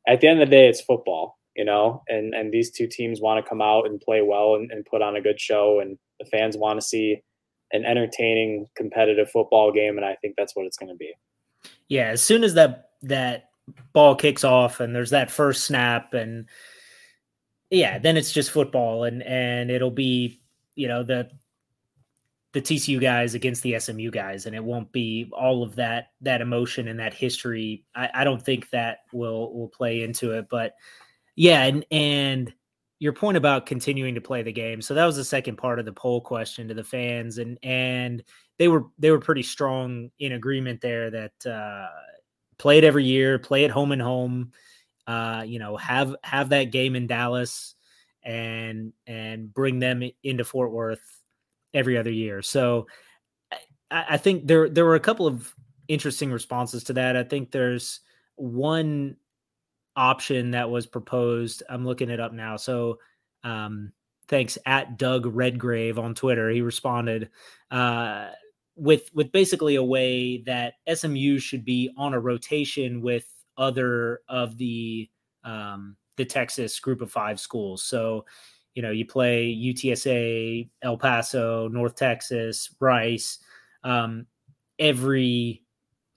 [0.07, 3.21] at the end of the day, it's football, you know, and, and these two teams
[3.21, 5.99] want to come out and play well and, and put on a good show, and
[6.19, 7.23] the fans want to see
[7.73, 11.13] an entertaining, competitive football game, and I think that's what it's going to be.
[11.89, 13.51] Yeah, as soon as that that
[13.93, 16.47] ball kicks off and there's that first snap, and
[17.71, 20.41] yeah, then it's just football, and and it'll be
[20.75, 21.31] you know the
[22.53, 26.41] the TCU guys against the SMU guys, and it won't be all of that that
[26.41, 27.85] emotion and that history.
[27.95, 30.75] I, I don't think that will will play into it, but
[31.37, 32.53] yeah, and and
[32.99, 34.83] your point about continuing to play the game.
[34.83, 38.23] So that was the second part of the poll question to the fans, and and
[38.59, 41.89] they were they were pretty strong in agreement there that uh,
[42.59, 44.53] play it every year, play it home and home.
[45.07, 47.75] Uh, you know, have have that game in Dallas
[48.23, 51.20] and and bring them into Fort Worth
[51.75, 52.43] every other year.
[52.43, 52.87] So
[53.91, 55.55] I, I think there there were a couple of
[55.89, 57.17] interesting responses to that.
[57.17, 58.01] I think there's
[58.37, 59.17] one
[59.97, 61.63] option that was proposed.
[61.69, 62.57] I'm looking it up now.
[62.57, 62.99] So
[63.45, 63.93] um,
[64.29, 66.49] thanks at Doug Redgrave on Twitter.
[66.51, 67.31] He responded
[67.71, 68.29] uh,
[68.77, 73.27] with with basically a way that SMU should be on a rotation with
[73.59, 75.11] other of the
[75.45, 77.83] um, the Texas Group of Five schools.
[77.83, 78.25] So
[78.75, 83.39] you know, you play UTSA, El Paso, North Texas, Rice.
[83.83, 84.27] Um,
[84.79, 85.63] every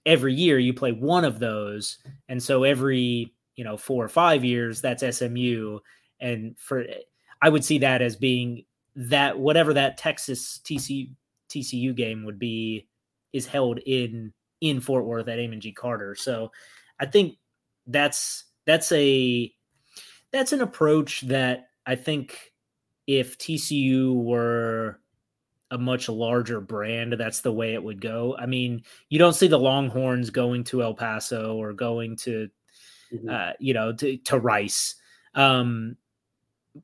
[0.06, 1.98] every year you play one of those,
[2.28, 5.78] and so every you know four or five years that's SMU,
[6.20, 6.84] and for
[7.42, 8.64] I would see that as being
[8.96, 11.10] that whatever that Texas TC,
[11.50, 12.86] TCU game would be
[13.32, 15.72] is held in in Fort Worth at Amon G.
[15.72, 16.14] Carter.
[16.14, 16.52] So
[17.00, 17.36] I think
[17.86, 19.52] that's that's a
[20.32, 22.52] that's an approach that I think
[23.06, 25.00] if TCU were
[25.70, 28.36] a much larger brand, that's the way it would go.
[28.38, 32.48] I mean, you don't see the Longhorns going to El Paso or going to,
[33.12, 33.28] mm-hmm.
[33.28, 34.94] uh, you know, to, to Rice.
[35.34, 35.96] Um,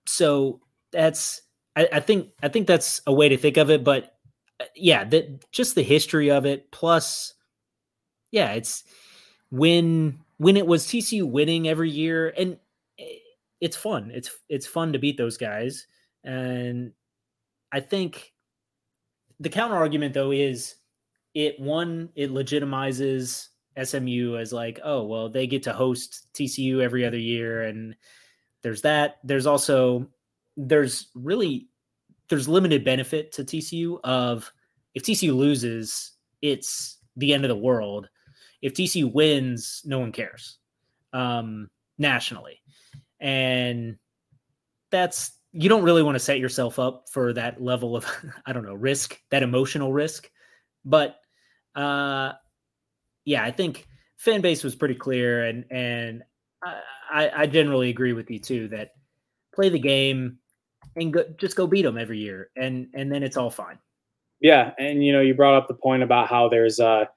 [0.06, 1.42] so that's,
[1.76, 3.84] I, I, think, I think that's a way to think of it.
[3.84, 4.16] But
[4.60, 6.70] uh, yeah, that just the history of it.
[6.70, 7.34] Plus,
[8.30, 8.84] yeah, it's
[9.50, 12.56] when when it was TCU winning every year, and
[13.60, 14.10] it's fun.
[14.12, 15.86] It's it's fun to beat those guys,
[16.24, 16.92] and
[17.72, 18.32] I think
[19.38, 20.76] the counter argument though is
[21.34, 23.48] it one it legitimizes
[23.82, 27.94] SMU as like oh well they get to host TCU every other year and
[28.62, 29.18] there's that.
[29.24, 30.06] There's also
[30.56, 31.68] there's really
[32.28, 34.52] there's limited benefit to TCU of
[34.94, 38.08] if TCU loses it's the end of the world.
[38.62, 40.58] If TCU wins no one cares
[41.12, 42.60] um nationally
[43.20, 43.96] and
[44.90, 48.06] that's you don't really want to set yourself up for that level of
[48.46, 50.30] i don't know risk that emotional risk.
[50.84, 51.16] But
[51.76, 52.32] uh
[53.24, 56.22] yeah i think fan base was pretty clear and and
[56.64, 58.92] i i generally agree with you too that
[59.54, 60.38] play the game
[60.96, 63.78] and go, just go beat them every year and and then it's all fine.
[64.40, 67.08] Yeah and you know you brought up the point about how there's a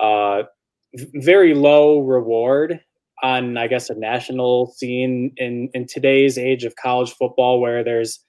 [0.00, 0.42] uh
[0.94, 2.80] very low reward
[3.22, 8.24] on I guess a national scene in in today's age of college football where there's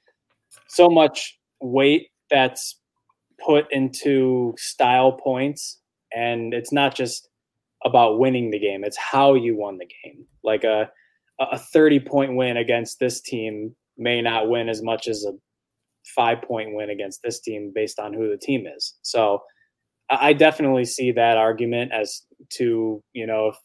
[0.68, 2.80] so much weight that's
[3.46, 5.80] put into style points.
[6.14, 7.28] And it's not just
[7.84, 10.26] about winning the game it's how you won the game.
[10.44, 10.90] Like a
[11.40, 15.34] a 30 point win against this team may not win as much as a
[16.16, 18.96] 5 point win against this team based on who the team is.
[19.02, 19.42] So
[20.10, 22.24] I definitely see that argument as
[22.58, 23.56] to you know if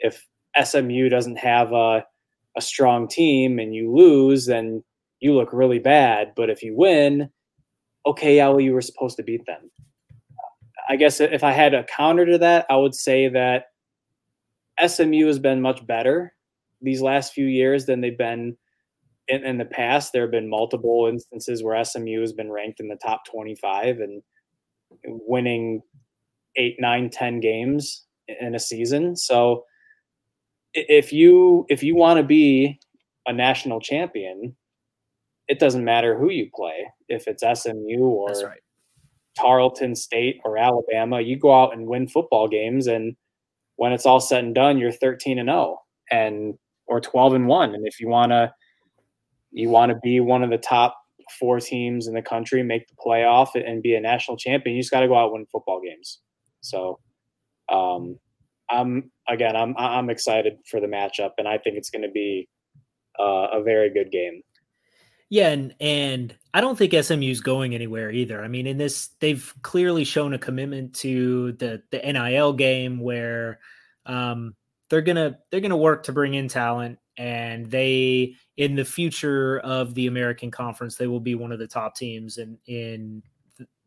[0.00, 0.26] if
[0.62, 2.04] SMU doesn't have a,
[2.56, 4.82] a strong team and you lose, then
[5.20, 6.32] you look really bad.
[6.36, 7.30] But if you win,
[8.06, 9.70] okay, yeah, well, you were supposed to beat them.
[10.88, 13.64] I guess if I had a counter to that, I would say that
[14.84, 16.32] SMU has been much better
[16.80, 18.56] these last few years than they've been
[19.26, 20.12] in, in the past.
[20.12, 24.22] There have been multiple instances where SMU has been ranked in the top 25 and
[25.04, 25.82] winning
[26.56, 28.06] eight, nine, ten games
[28.40, 29.16] in a season.
[29.16, 29.64] So
[30.88, 32.78] if you if you want to be
[33.26, 34.56] a national champion,
[35.48, 36.90] it doesn't matter who you play.
[37.08, 38.60] If it's SMU or right.
[39.36, 43.16] Tarleton State or Alabama, you go out and win football games, and
[43.76, 46.54] when it's all said and done, you're 13 and 0 and
[46.86, 47.74] or 12 and 1.
[47.74, 48.52] And if you want to
[49.52, 50.98] you want to be one of the top
[51.38, 54.90] four teams in the country, make the playoff, and be a national champion, you just
[54.90, 56.20] got to go out and win football games.
[56.60, 56.98] So,
[57.70, 58.18] um,
[58.70, 62.48] I'm again, I'm I'm excited for the matchup, and I think it's going to be
[63.18, 64.42] uh, a very good game.
[65.30, 68.42] Yeah, and and I don't think SMU's going anywhere either.
[68.42, 73.58] I mean, in this, they've clearly shown a commitment to the the NIL game where
[74.06, 74.54] um,
[74.88, 79.94] they're gonna they're gonna work to bring in talent, and they in the future of
[79.94, 83.22] the American Conference, they will be one of the top teams in in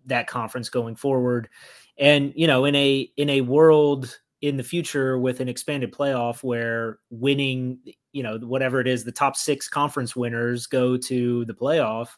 [0.05, 1.49] that conference going forward.
[1.97, 6.43] And you know, in a in a world in the future with an expanded playoff
[6.43, 7.79] where winning,
[8.11, 12.09] you know, whatever it is, the top six conference winners go to the playoff,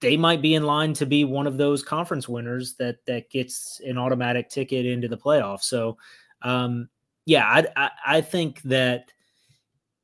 [0.00, 3.80] they might be in line to be one of those conference winners that that gets
[3.84, 5.62] an automatic ticket into the playoff.
[5.62, 5.96] So,
[6.42, 6.88] um,
[7.26, 9.12] yeah, I, I, I think that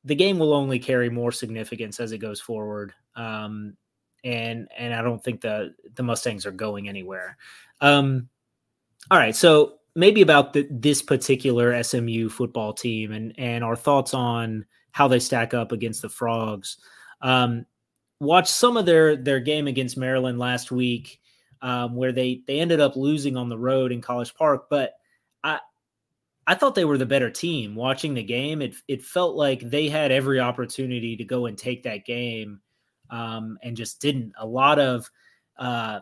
[0.03, 2.93] the game will only carry more significance as it goes forward.
[3.15, 3.75] Um,
[4.23, 7.37] and and I don't think the the Mustangs are going anywhere.
[7.81, 8.29] Um,
[9.09, 14.13] all right, so maybe about the, this particular SMU football team and and our thoughts
[14.13, 16.77] on how they stack up against the Frogs.
[17.21, 17.65] Um,
[18.19, 21.19] watched some of their their game against Maryland last week,
[21.61, 24.93] um, where they they ended up losing on the road in College Park, but
[25.43, 25.59] I
[26.47, 27.75] I thought they were the better team.
[27.75, 31.83] Watching the game, it it felt like they had every opportunity to go and take
[31.83, 32.61] that game,
[33.09, 34.33] um, and just didn't.
[34.37, 35.09] A lot of
[35.57, 35.99] uh,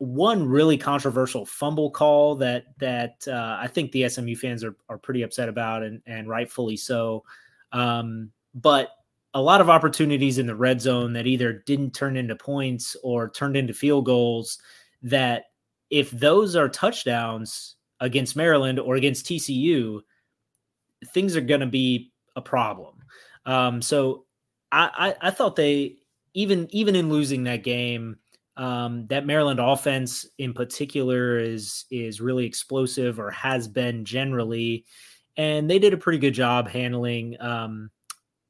[0.00, 4.96] one really controversial fumble call that that uh, I think the SMU fans are are
[4.96, 7.22] pretty upset about, and and rightfully so.
[7.72, 8.88] Um, but
[9.34, 13.28] a lot of opportunities in the red zone that either didn't turn into points or
[13.28, 14.58] turned into field goals.
[15.02, 15.44] That
[15.90, 20.00] if those are touchdowns against Maryland or against TCU,
[21.12, 22.94] things are going to be a problem.
[23.44, 24.24] Um, so
[24.72, 25.96] I, I I thought they
[26.32, 28.16] even even in losing that game
[28.60, 34.84] um, that Maryland offense in particular is is really explosive or has been generally,
[35.38, 37.90] and they did a pretty good job handling um,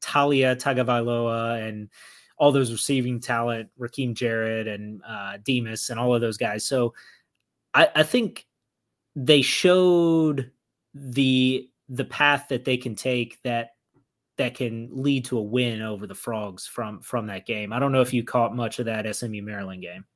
[0.02, 1.90] Taulia Tagovailoa and
[2.36, 6.64] all those receiving talent, Rakim Jarrett and uh, Demus and all of those guys.
[6.64, 6.92] So
[7.72, 8.48] I, I think
[9.14, 10.50] they showed
[10.92, 13.76] the the path that they can take that
[14.40, 17.74] that can lead to a win over the frogs from from that game.
[17.74, 20.06] I don't know if you caught much of that SMU Maryland game.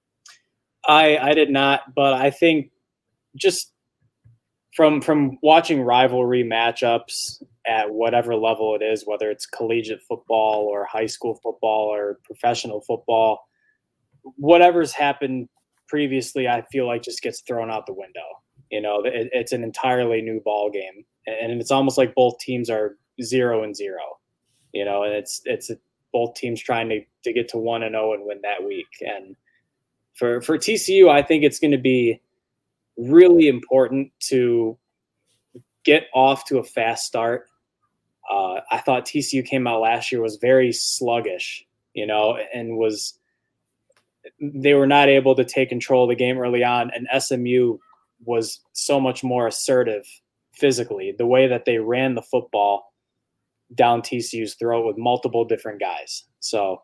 [0.88, 2.70] I I did not, but I think
[3.36, 3.72] just
[4.74, 10.86] from from watching rivalry matchups at whatever level it is, whether it's collegiate football or
[10.86, 13.46] high school football or professional football,
[14.36, 15.50] whatever's happened
[15.86, 18.24] previously, I feel like just gets thrown out the window.
[18.70, 22.70] You know, it, it's an entirely new ball game, and it's almost like both teams
[22.70, 24.18] are zero and zero.
[24.72, 25.70] You know, and it's it's
[26.12, 28.88] both teams trying to, to get to one and zero oh and win that week.
[29.00, 29.36] And
[30.14, 32.20] for for TCU, I think it's going to be
[32.96, 34.78] really important to
[35.84, 37.46] get off to a fast start.
[38.30, 43.18] Uh, I thought TCU came out last year was very sluggish, you know, and was
[44.40, 47.78] they were not able to take control of the game early on, and SMU
[48.24, 50.06] was so much more assertive
[50.52, 51.14] physically.
[51.16, 52.93] The way that they ran the football
[53.74, 56.24] down TCU's throat with multiple different guys.
[56.40, 56.82] So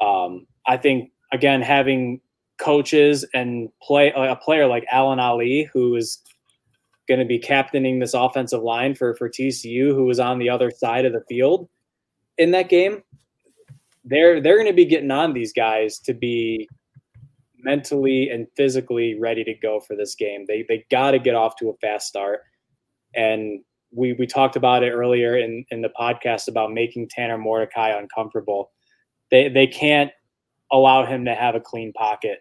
[0.00, 2.20] um, I think again having
[2.58, 6.22] coaches and play a player like Alan Ali, who is
[7.08, 10.70] going to be captaining this offensive line for for TCU, who was on the other
[10.70, 11.68] side of the field
[12.38, 13.02] in that game.
[14.04, 16.68] They're they're going to be getting on these guys to be
[17.58, 20.44] mentally and physically ready to go for this game.
[20.46, 22.40] They they got to get off to a fast start,
[23.14, 23.60] and
[23.92, 28.72] we we talked about it earlier in in the podcast about making Tanner Mordecai uncomfortable.
[29.30, 30.10] They they can't
[30.72, 32.38] allow him to have a clean pocket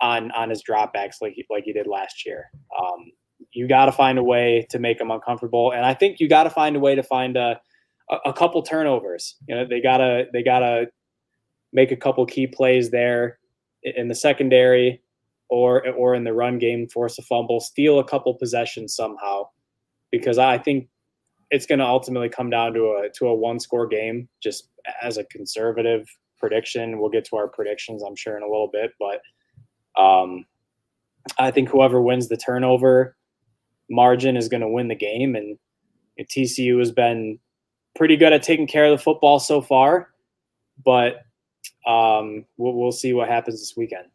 [0.00, 2.50] on on his dropbacks like like he did last year.
[2.78, 3.12] Um,
[3.52, 6.44] you got to find a way to make him uncomfortable, and I think you got
[6.44, 7.60] to find a way to find a
[8.24, 9.36] a, couple turnovers.
[9.48, 10.86] You know, they gotta they gotta
[11.72, 13.38] make a couple key plays there
[13.82, 15.00] in the secondary
[15.48, 19.48] or or in the run game, force a fumble, steal a couple possessions somehow,
[20.18, 20.88] because I think
[21.50, 24.28] it's going to ultimately come down to a to a one score game.
[24.42, 24.68] Just
[25.02, 26.06] as a conservative
[26.38, 29.20] prediction, we'll get to our predictions, I'm sure, in a little bit, but
[30.00, 30.44] um,
[31.38, 33.16] I think whoever wins the turnover
[33.90, 35.34] margin is going to win the game.
[35.34, 35.58] And
[36.20, 37.38] TCU has been
[37.96, 40.10] pretty good at taking care of the football so far,
[40.84, 41.22] but
[41.86, 44.06] um, we'll, we'll see what happens this weekend.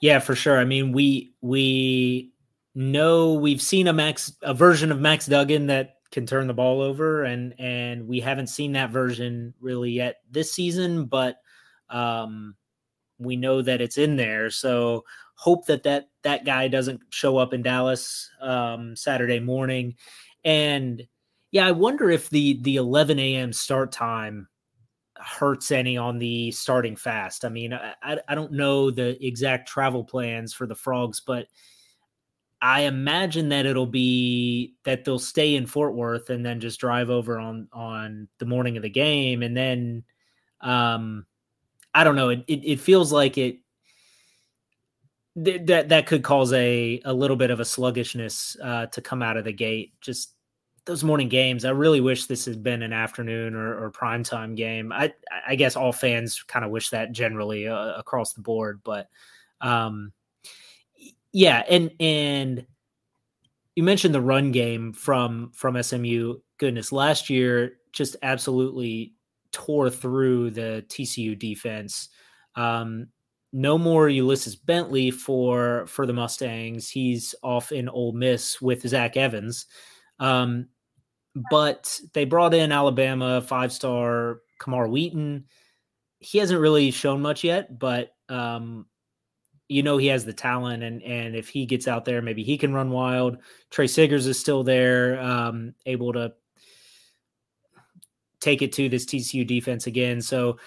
[0.00, 0.58] Yeah, for sure.
[0.58, 2.30] I mean, we we
[2.78, 6.80] know we've seen a Max a version of Max Duggan that can turn the ball
[6.80, 11.06] over, and and we haven't seen that version really yet this season.
[11.06, 11.38] But
[11.90, 12.54] um,
[13.18, 14.48] we know that it's in there.
[14.50, 15.04] So
[15.34, 19.96] hope that that that guy doesn't show up in Dallas um, Saturday morning.
[20.44, 21.06] And
[21.50, 23.52] yeah, I wonder if the the 11 a.m.
[23.52, 24.48] start time
[25.16, 27.44] hurts any on the starting fast.
[27.44, 31.48] I mean, I, I don't know the exact travel plans for the frogs, but
[32.60, 37.10] I imagine that it'll be that they'll stay in Fort Worth and then just drive
[37.10, 40.02] over on on the morning of the game, and then
[40.60, 41.26] um,
[41.94, 42.30] I don't know.
[42.30, 43.58] It, it, it feels like it
[45.42, 49.22] th- that that could cause a a little bit of a sluggishness uh, to come
[49.22, 49.92] out of the gate.
[50.00, 50.34] Just
[50.84, 51.64] those morning games.
[51.64, 54.90] I really wish this had been an afternoon or, or primetime game.
[54.92, 55.12] I
[55.46, 59.08] I guess all fans kind of wish that generally uh, across the board, but
[59.60, 60.12] um,
[61.38, 62.66] yeah, and and
[63.76, 66.34] you mentioned the run game from from SMU.
[66.58, 69.14] Goodness, last year just absolutely
[69.52, 72.08] tore through the TCU defense.
[72.56, 73.06] Um,
[73.52, 76.90] no more Ulysses Bentley for for the Mustangs.
[76.90, 79.66] He's off in Ole Miss with Zach Evans.
[80.18, 80.66] Um,
[81.52, 85.44] but they brought in Alabama five star Camar Wheaton.
[86.18, 88.86] He hasn't really shown much yet, but um,
[89.68, 92.58] you know he has the talent, and and if he gets out there, maybe he
[92.58, 93.38] can run wild.
[93.70, 96.32] Tre Siggers is still there, um, able to
[98.40, 100.22] take it to this TCU defense again.
[100.22, 100.58] So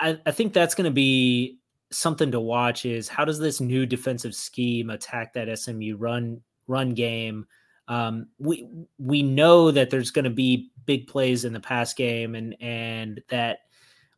[0.00, 1.58] I, I think that's going to be
[1.90, 6.94] something to watch is how does this new defensive scheme attack that SMU run run
[6.94, 7.46] game?
[7.88, 12.34] Um, we we know that there's going to be big plays in the pass game
[12.34, 13.60] and and that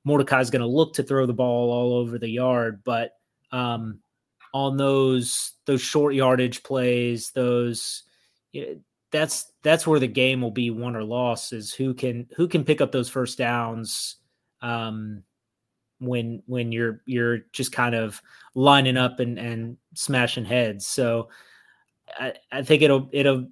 [0.05, 3.13] Mordecai is going to look to throw the ball all over the yard, but
[3.53, 4.01] um,
[4.55, 8.05] on those those short yardage plays, those
[8.53, 8.81] you know,
[9.11, 12.65] that's that's where the game will be won or lost is who can who can
[12.65, 14.17] pick up those first downs
[14.61, 15.23] um,
[15.99, 18.21] when when you're you're just kind of
[18.55, 20.87] lining up and and smashing heads.
[20.87, 21.29] So
[22.19, 23.49] I, I think it'll it'll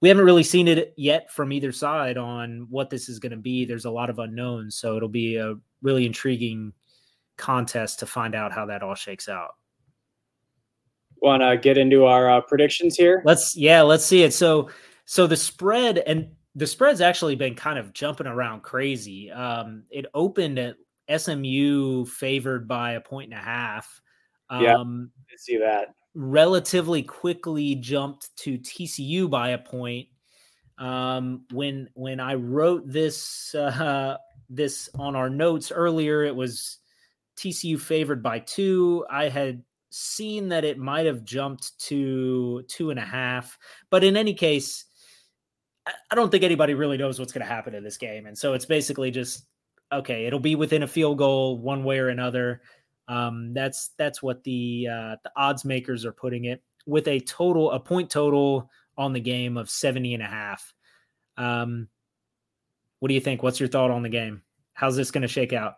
[0.00, 3.38] we haven't really seen it yet from either side on what this is going to
[3.38, 3.64] be.
[3.64, 6.72] There's a lot of unknowns, so it'll be a really intriguing
[7.36, 9.54] contest to find out how that all shakes out.
[11.24, 13.22] Want to get into our uh, predictions here?
[13.24, 14.34] Let's yeah, let's see it.
[14.34, 14.68] So
[15.06, 19.30] so the spread and the spread's actually been kind of jumping around crazy.
[19.30, 20.76] Um, it opened at
[21.16, 24.02] SMU favored by a point and a half.
[24.50, 25.94] Um, yeah, I see that.
[26.14, 30.08] Relatively quickly jumped to TCU by a point.
[30.78, 34.18] Um, when when I wrote this uh,
[34.50, 36.78] this on our notes earlier, it was
[37.36, 39.04] TCU favored by two.
[39.10, 39.62] I had
[39.94, 43.56] seen that it might have jumped to two and a half,
[43.90, 44.84] but in any case,
[46.10, 48.54] I don't think anybody really knows what's going to happen in this game, and so
[48.54, 49.46] it's basically just
[49.92, 50.24] okay.
[50.26, 52.62] It'll be within a field goal, one way or another.
[53.06, 57.70] Um, that's that's what the uh, the odds makers are putting it with a total
[57.70, 60.72] a point total on the game of 70 and a half.
[61.36, 61.88] Um,
[63.00, 63.42] what do you think?
[63.42, 64.42] What's your thought on the game?
[64.72, 65.74] How's this going to shake out?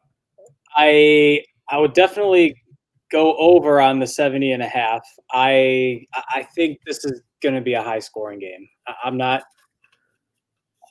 [0.76, 2.62] I I would definitely
[3.10, 5.06] go over on the 70 and a half.
[5.32, 8.68] I I think this is going to be a high scoring game.
[9.04, 9.44] I'm not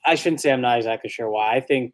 [0.06, 1.56] I shouldn't say I'm not exactly sure why.
[1.56, 1.94] I think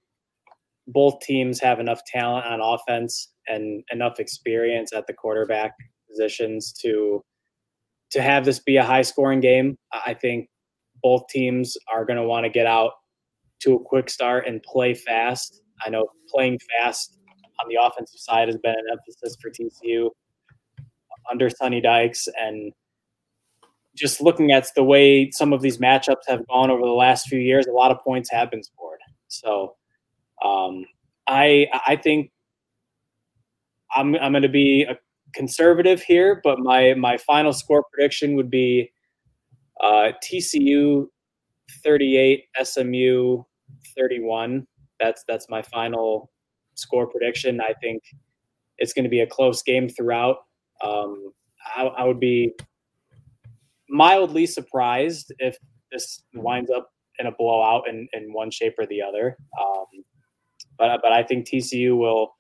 [0.88, 5.74] both teams have enough talent on offense and enough experience at the quarterback
[6.10, 7.22] positions to
[8.12, 9.78] to have this be a high scoring game.
[9.94, 10.50] I think
[11.02, 12.92] both teams are going to want to get out
[13.62, 15.62] to a quick start and play fast.
[15.86, 17.18] I know playing fast
[17.62, 20.10] on the offensive side has been an emphasis for TCU
[21.30, 22.74] under Sonny Dykes and
[23.96, 27.40] just looking at the way some of these matchups have gone over the last few
[27.40, 29.00] years, a lot of points have been scored.
[29.28, 29.76] So
[30.44, 30.86] um,
[31.28, 32.32] I I think
[33.96, 34.98] I'm I'm going to be a
[35.34, 38.92] conservative here, but my my final score prediction would be
[39.82, 41.08] uh, TCU
[41.84, 43.44] 38, SMU
[43.98, 44.68] 31.
[45.00, 46.32] That's that's my final
[46.82, 47.62] score prediction.
[47.62, 48.04] I think
[48.78, 50.38] it's going to be a close game throughout.
[50.84, 51.32] Um,
[51.76, 52.54] I, I would be
[53.90, 55.58] mildly surprised if
[55.92, 59.38] this winds up in a blowout in, in one shape or the other.
[59.62, 59.86] Um,
[60.78, 62.36] but but I think TCU will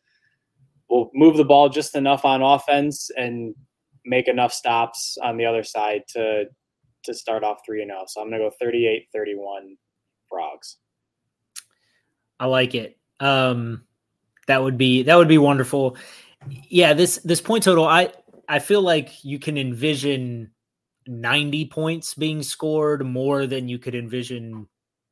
[0.90, 3.54] will move the ball just enough on offense and
[4.06, 6.46] make enough stops on the other side to
[7.04, 8.04] to start off 3 and 0.
[8.08, 9.76] So I'm going to go 38-31
[10.30, 10.78] Frogs.
[12.40, 12.98] I like it.
[13.20, 13.86] Um
[14.48, 15.98] that would be that would be wonderful.
[16.70, 18.12] Yeah, this this point total I
[18.48, 20.52] I feel like you can envision
[21.08, 24.68] 90 points being scored more than you could envision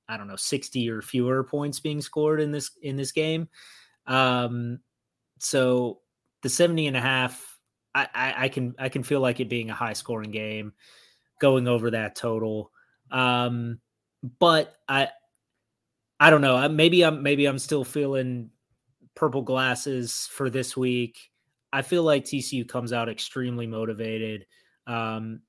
[0.08, 3.48] i don't know 60 or fewer points being scored in this in this game
[4.06, 4.80] um
[5.40, 6.00] so
[6.42, 7.58] the 70 and a half
[7.96, 10.74] I, I, can i can feel like it being a high scoring game
[11.42, 12.72] going over that total
[13.12, 13.80] um
[14.40, 15.10] but i
[16.20, 18.52] i don't know maybe i'm maybe i'm still feeling
[19.20, 21.30] purple glasses for this week
[21.74, 24.46] i feel like tcu comes out extremely motivated
[24.88, 25.42] um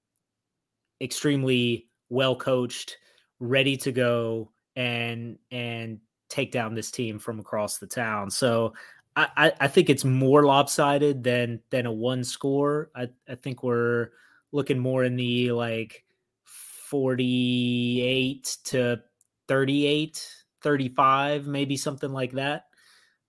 [1.01, 2.99] extremely well coached,
[3.39, 5.99] ready to go and and
[6.29, 8.31] take down this team from across the town.
[8.31, 8.75] So
[9.17, 12.91] I, I think it's more lopsided than than a one score.
[12.95, 14.11] I, I think we're
[14.53, 16.05] looking more in the like
[16.45, 19.03] 48 to
[19.49, 22.67] 38, 35, maybe something like that.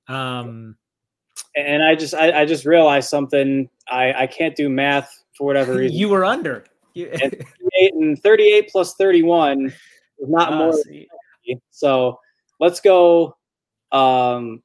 [0.07, 0.75] Um
[1.55, 3.69] and I just I, I just realized something.
[3.89, 5.97] I, I can't do math for whatever reason.
[5.97, 6.63] you were under
[6.95, 10.73] and 38 and 38 plus 31 is not uh, more.
[11.69, 12.19] So
[12.59, 13.35] let's go.
[13.91, 14.61] Um,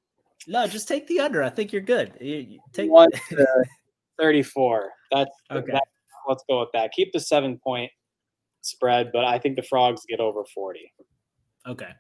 [0.47, 1.43] no, just take the under.
[1.43, 2.13] I think you're good.
[2.21, 3.47] You, take one to
[4.19, 4.91] 34.
[5.11, 5.73] That's okay.
[5.73, 5.83] That,
[6.29, 6.93] let's go with that.
[6.93, 7.91] Keep the seven point
[8.61, 10.93] spread, but I think the frogs get over 40.
[11.67, 11.91] Okay.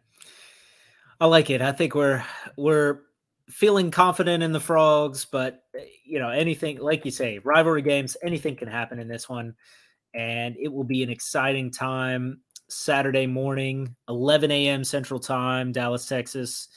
[1.20, 1.62] I like it.
[1.62, 2.22] I think we're
[2.56, 3.00] we're
[3.48, 5.64] feeling confident in the frogs, but
[6.04, 9.54] you know, anything like you say, rivalry games, anything can happen in this one
[10.14, 14.82] and it will be an exciting time Saturday morning, 11 a.m.
[14.82, 16.68] Central Time, Dallas, Texas.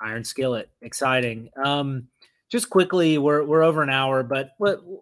[0.00, 1.50] Iron Skillet, exciting.
[1.62, 2.08] Um,
[2.48, 4.52] just quickly, we're we're over an hour, but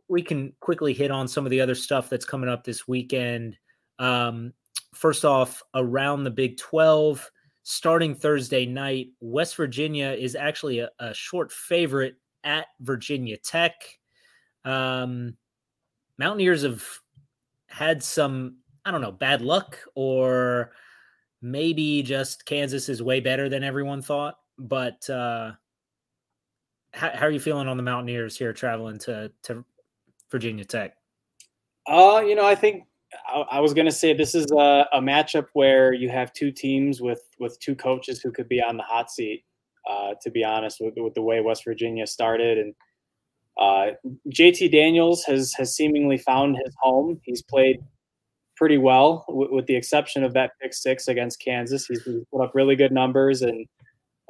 [0.08, 3.56] we can quickly hit on some of the other stuff that's coming up this weekend.
[3.98, 4.52] Um,
[4.94, 7.30] first off, around the Big 12,
[7.70, 13.74] starting Thursday night, West Virginia is actually a, a short favorite at Virginia Tech.
[14.64, 15.36] Um,
[16.16, 16.82] Mountaineers have
[17.66, 18.56] had some,
[18.86, 20.72] I don't know, bad luck or
[21.42, 24.38] maybe just Kansas is way better than everyone thought.
[24.58, 25.52] But uh,
[26.94, 29.62] how, how are you feeling on the Mountaineers here traveling to, to
[30.30, 30.96] Virginia Tech?
[31.86, 32.87] Uh, you know, I think
[33.26, 36.50] I, I was going to say this is a, a, matchup where you have two
[36.50, 39.44] teams with with two coaches who could be on the hot seat.
[39.88, 42.74] Uh, to be honest, with, with the way West Virginia started, and
[43.58, 43.94] uh,
[44.28, 47.20] JT Daniels has has seemingly found his home.
[47.24, 47.78] He's played
[48.54, 51.86] pretty well, w- with the exception of that pick six against Kansas.
[51.86, 53.66] He's put up really good numbers, and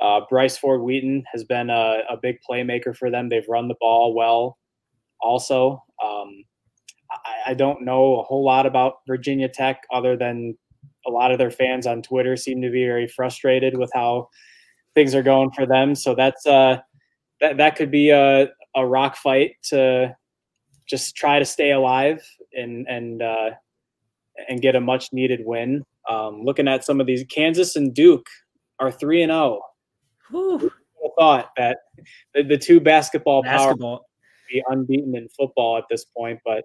[0.00, 3.28] uh, Bryce Ford Wheaton has been a, a, big playmaker for them.
[3.28, 4.58] They've run the ball well,
[5.20, 5.82] also.
[6.04, 6.44] Um,
[7.10, 10.56] I, I, don't know a whole lot about Virginia Tech other than
[11.06, 14.28] a lot of their fans on Twitter seem to be very frustrated with how
[14.94, 15.94] things are going for them.
[15.94, 16.78] So that's uh,
[17.40, 20.14] that that could be a, a rock fight to
[20.86, 23.50] just try to stay alive and and uh,
[24.48, 25.84] and get a much needed win.
[26.08, 28.26] Um, looking at some of these, Kansas and Duke
[28.78, 29.60] are three and zero.
[30.32, 30.70] Oh.
[31.18, 31.78] Thought that
[32.32, 33.98] the, the two basketball, basketball.
[33.98, 34.06] power
[34.48, 36.64] be unbeaten in football at this point, but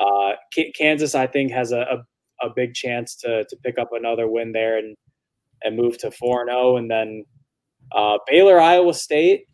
[0.00, 3.90] uh, K- Kansas, I think, has a, a, a, big chance to to pick up
[3.92, 4.96] another win there and
[5.62, 6.76] and move to four and zero, oh.
[6.76, 7.24] and then
[7.94, 9.44] uh, Baylor, Iowa State.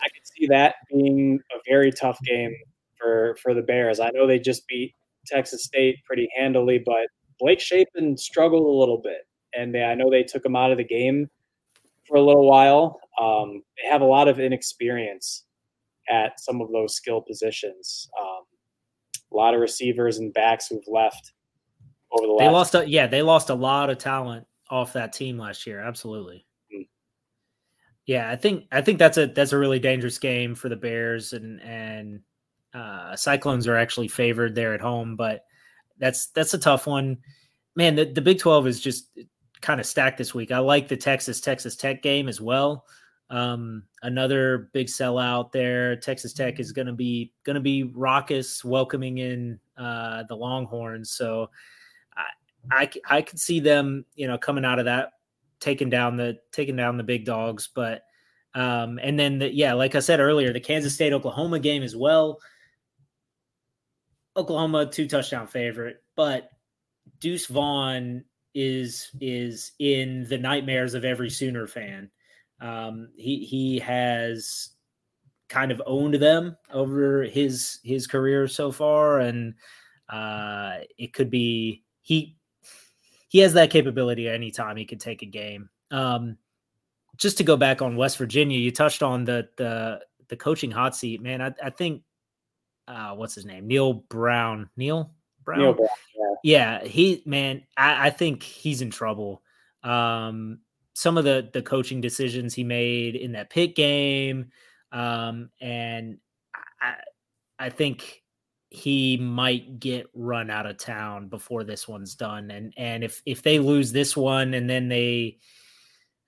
[0.00, 2.54] I could see that being a very tough game
[2.96, 4.00] for for the Bears.
[4.00, 4.94] I know they just beat
[5.26, 7.08] Texas State pretty handily, but
[7.40, 10.78] Blake Shapen struggled a little bit, and they, I know they took him out of
[10.78, 11.28] the game
[12.06, 13.00] for a little while.
[13.20, 15.44] Um, they have a lot of inexperience
[16.10, 18.08] at some of those skill positions.
[18.20, 18.44] Um,
[19.38, 21.32] lot of receivers and backs who've left
[22.10, 22.44] over the last.
[22.44, 25.80] They lost, a, yeah, they lost a lot of talent off that team last year.
[25.80, 26.46] Absolutely.
[26.74, 26.82] Mm-hmm.
[28.06, 31.34] Yeah, I think I think that's a that's a really dangerous game for the Bears
[31.34, 32.20] and and
[32.74, 35.44] uh, Cyclones are actually favored there at home, but
[35.98, 37.18] that's that's a tough one.
[37.76, 39.10] Man, the, the Big 12 is just
[39.60, 40.50] kind of stacked this week.
[40.50, 42.84] I like the Texas Texas Tech game as well.
[43.30, 45.96] Um, another big sellout there.
[45.96, 51.10] Texas Tech is going to be going to be raucous, welcoming in uh, the Longhorns.
[51.10, 51.50] So
[52.16, 55.12] I, I I could see them, you know, coming out of that,
[55.60, 57.68] taking down the taking down the big dogs.
[57.74, 58.04] But
[58.54, 61.94] um, and then the, yeah, like I said earlier, the Kansas State Oklahoma game as
[61.94, 62.40] well.
[64.36, 66.48] Oklahoma two touchdown favorite, but
[67.20, 68.24] Deuce Vaughn
[68.54, 72.10] is is in the nightmares of every Sooner fan.
[72.60, 74.70] Um, he he has
[75.48, 79.54] kind of owned them over his his career so far, and
[80.08, 82.36] uh, it could be he
[83.28, 85.68] he has that capability anytime he could take a game.
[85.90, 86.36] Um,
[87.16, 90.96] just to go back on West Virginia, you touched on the the the coaching hot
[90.96, 91.40] seat, man.
[91.40, 92.02] I, I think
[92.86, 93.66] uh, what's his name?
[93.66, 94.70] Neal Brown.
[94.76, 95.12] Neal
[95.44, 95.60] Brown.
[95.60, 95.88] Neal Brown
[96.42, 96.80] yeah.
[96.80, 96.88] yeah.
[96.88, 99.42] he man, I, I think he's in trouble.
[99.82, 100.60] Um,
[100.98, 104.50] some of the the coaching decisions he made in that Pitt game,
[104.90, 106.18] um, and
[106.82, 106.94] I,
[107.56, 108.24] I think
[108.70, 112.50] he might get run out of town before this one's done.
[112.50, 115.38] And and if if they lose this one and then they,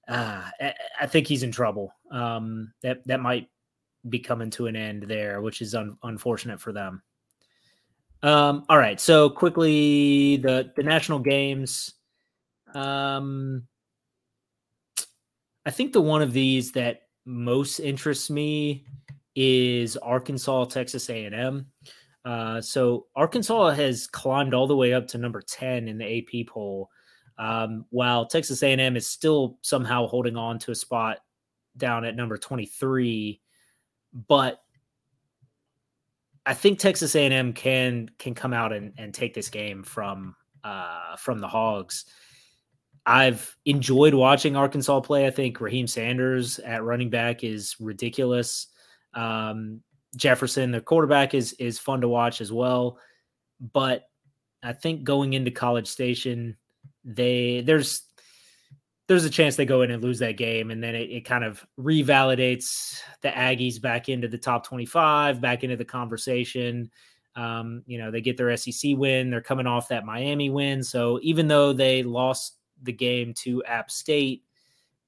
[0.07, 1.93] uh, I, I think he's in trouble.
[2.13, 3.49] Um, that that might
[4.09, 7.03] be coming to an end there, which is un- unfortunate for them.
[8.23, 11.95] Um, all right, so quickly the the national games.
[12.73, 13.67] Um,
[15.71, 18.85] I think the one of these that most interests me
[19.37, 21.67] is Arkansas Texas A and M.
[22.25, 26.49] Uh, so Arkansas has climbed all the way up to number ten in the AP
[26.49, 26.91] poll,
[27.39, 31.19] um, while Texas A and M is still somehow holding on to a spot
[31.77, 33.41] down at number twenty three
[34.27, 34.61] but
[36.47, 40.35] I think Texas A&M can can come out and, and take this game from
[40.65, 42.07] uh, from the Hogs.
[43.07, 45.27] I've enjoyed watching Arkansas play.
[45.27, 48.69] I think Raheim Sanders at running back is ridiculous.
[49.15, 49.81] Um,
[50.17, 52.99] Jefferson, the quarterback, is is fun to watch as well.
[53.73, 54.05] But
[54.63, 56.57] I think going into College Station,
[57.05, 58.03] they there's
[59.09, 61.43] there's a chance they go in and lose that game, and then it, it kind
[61.43, 66.91] of revalidates the Aggies back into the top 25, back into the conversation.
[67.35, 69.31] Um, you know, they get their SEC win.
[69.31, 70.83] They're coming off that Miami win.
[70.85, 74.45] So even though they lost the game to App State,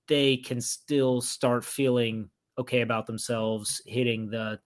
[0.09, 2.29] they can still start feeling
[2.59, 4.59] okay about themselves hitting the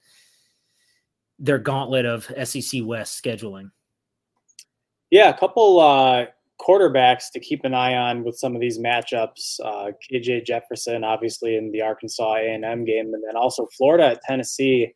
[1.39, 3.71] their gauntlet of SEC West scheduling.
[5.11, 6.27] Yeah, a couple uh,
[6.61, 9.61] quarterbacks to keep an eye on with some of these matchups.
[9.63, 14.95] Uh, KJ Jefferson, obviously in the Arkansas A&M game, and then also Florida at Tennessee.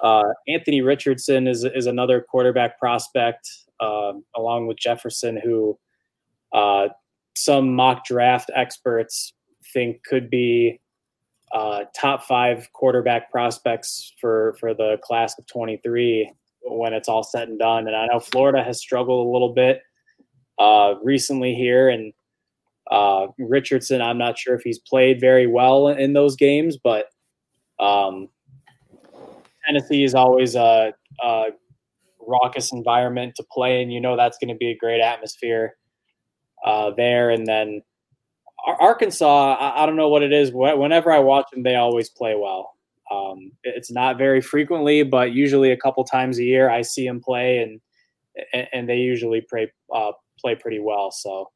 [0.00, 3.48] Uh, Anthony Richardson is is another quarterback prospect,
[3.80, 5.78] uh, along with Jefferson, who
[6.52, 6.88] uh,
[7.36, 9.34] some mock draft experts
[9.72, 10.80] think could be
[11.52, 16.32] uh, top five quarterback prospects for for the class of 23
[16.62, 17.86] when it's all said and done.
[17.86, 19.82] And I know Florida has struggled a little bit
[20.58, 22.12] uh, recently here, and
[22.90, 27.06] uh, Richardson, I'm not sure if he's played very well in those games, but
[27.78, 28.28] um,
[29.66, 31.44] Tennessee is always a, a,
[32.28, 33.90] raucous environment to play in.
[33.90, 35.76] You know that's going to be a great atmosphere
[36.64, 37.30] uh, there.
[37.30, 37.82] And then
[38.66, 40.50] Arkansas, I, I, don't know what it is.
[40.52, 42.74] Whenever I watch them, they always play well.
[43.10, 47.20] Um, it's not very frequently, but usually a couple times a year, I see them
[47.20, 47.80] play, and
[48.72, 51.12] and they usually play uh, play pretty well.
[51.12, 51.50] So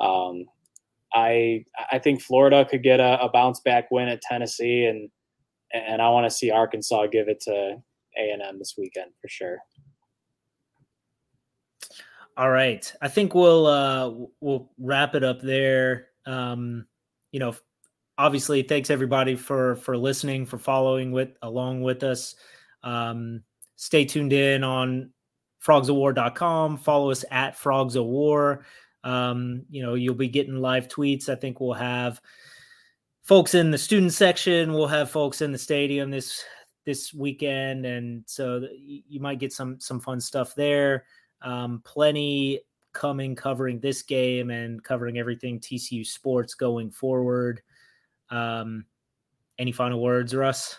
[0.00, 0.46] um,
[1.14, 5.08] I I think Florida could get a, a bounce back win at Tennessee, and
[5.72, 9.28] and I want to see Arkansas give it to A and M this weekend for
[9.28, 9.58] sure.
[12.36, 16.08] All right, I think we'll uh, we'll wrap it up there.
[16.26, 16.86] Um,
[17.32, 17.54] you know,
[18.16, 22.34] obviously, thanks everybody for for listening, for following with along with us.
[22.82, 23.42] Um,
[23.76, 25.10] stay tuned in on
[25.64, 26.78] frogsofwar.com.
[26.78, 28.64] Follow us at frogs of.
[29.04, 31.28] Um, you know, you'll be getting live tweets.
[31.28, 32.20] I think we'll have
[33.22, 34.72] folks in the student section.
[34.72, 36.44] We'll have folks in the stadium this
[36.84, 41.04] this weekend, and so you might get some some fun stuff there.
[41.42, 42.60] Um, plenty
[42.92, 47.62] coming covering this game and covering everything TCU sports going forward.
[48.30, 48.84] Um,
[49.58, 50.78] any final words, Russ?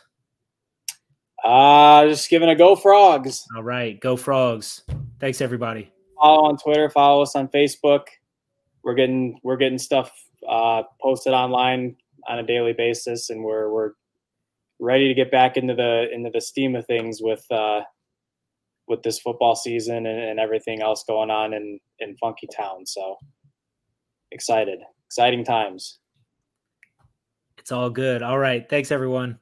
[1.43, 3.45] Uh, just giving a go frogs.
[3.55, 4.83] All right, go frogs.
[5.19, 8.07] Thanks everybody follow on Twitter, follow us on Facebook.
[8.83, 10.11] We're getting we're getting stuff
[10.47, 11.95] uh, posted online
[12.27, 13.91] on a daily basis, and we're we're
[14.79, 17.81] ready to get back into the into the steam of things with uh,
[18.91, 22.85] with this football season and, and everything else going on in in Funky Town.
[22.85, 23.17] So
[24.31, 25.97] excited, exciting times.
[27.57, 28.21] It's all good.
[28.21, 29.39] All right, thanks everyone.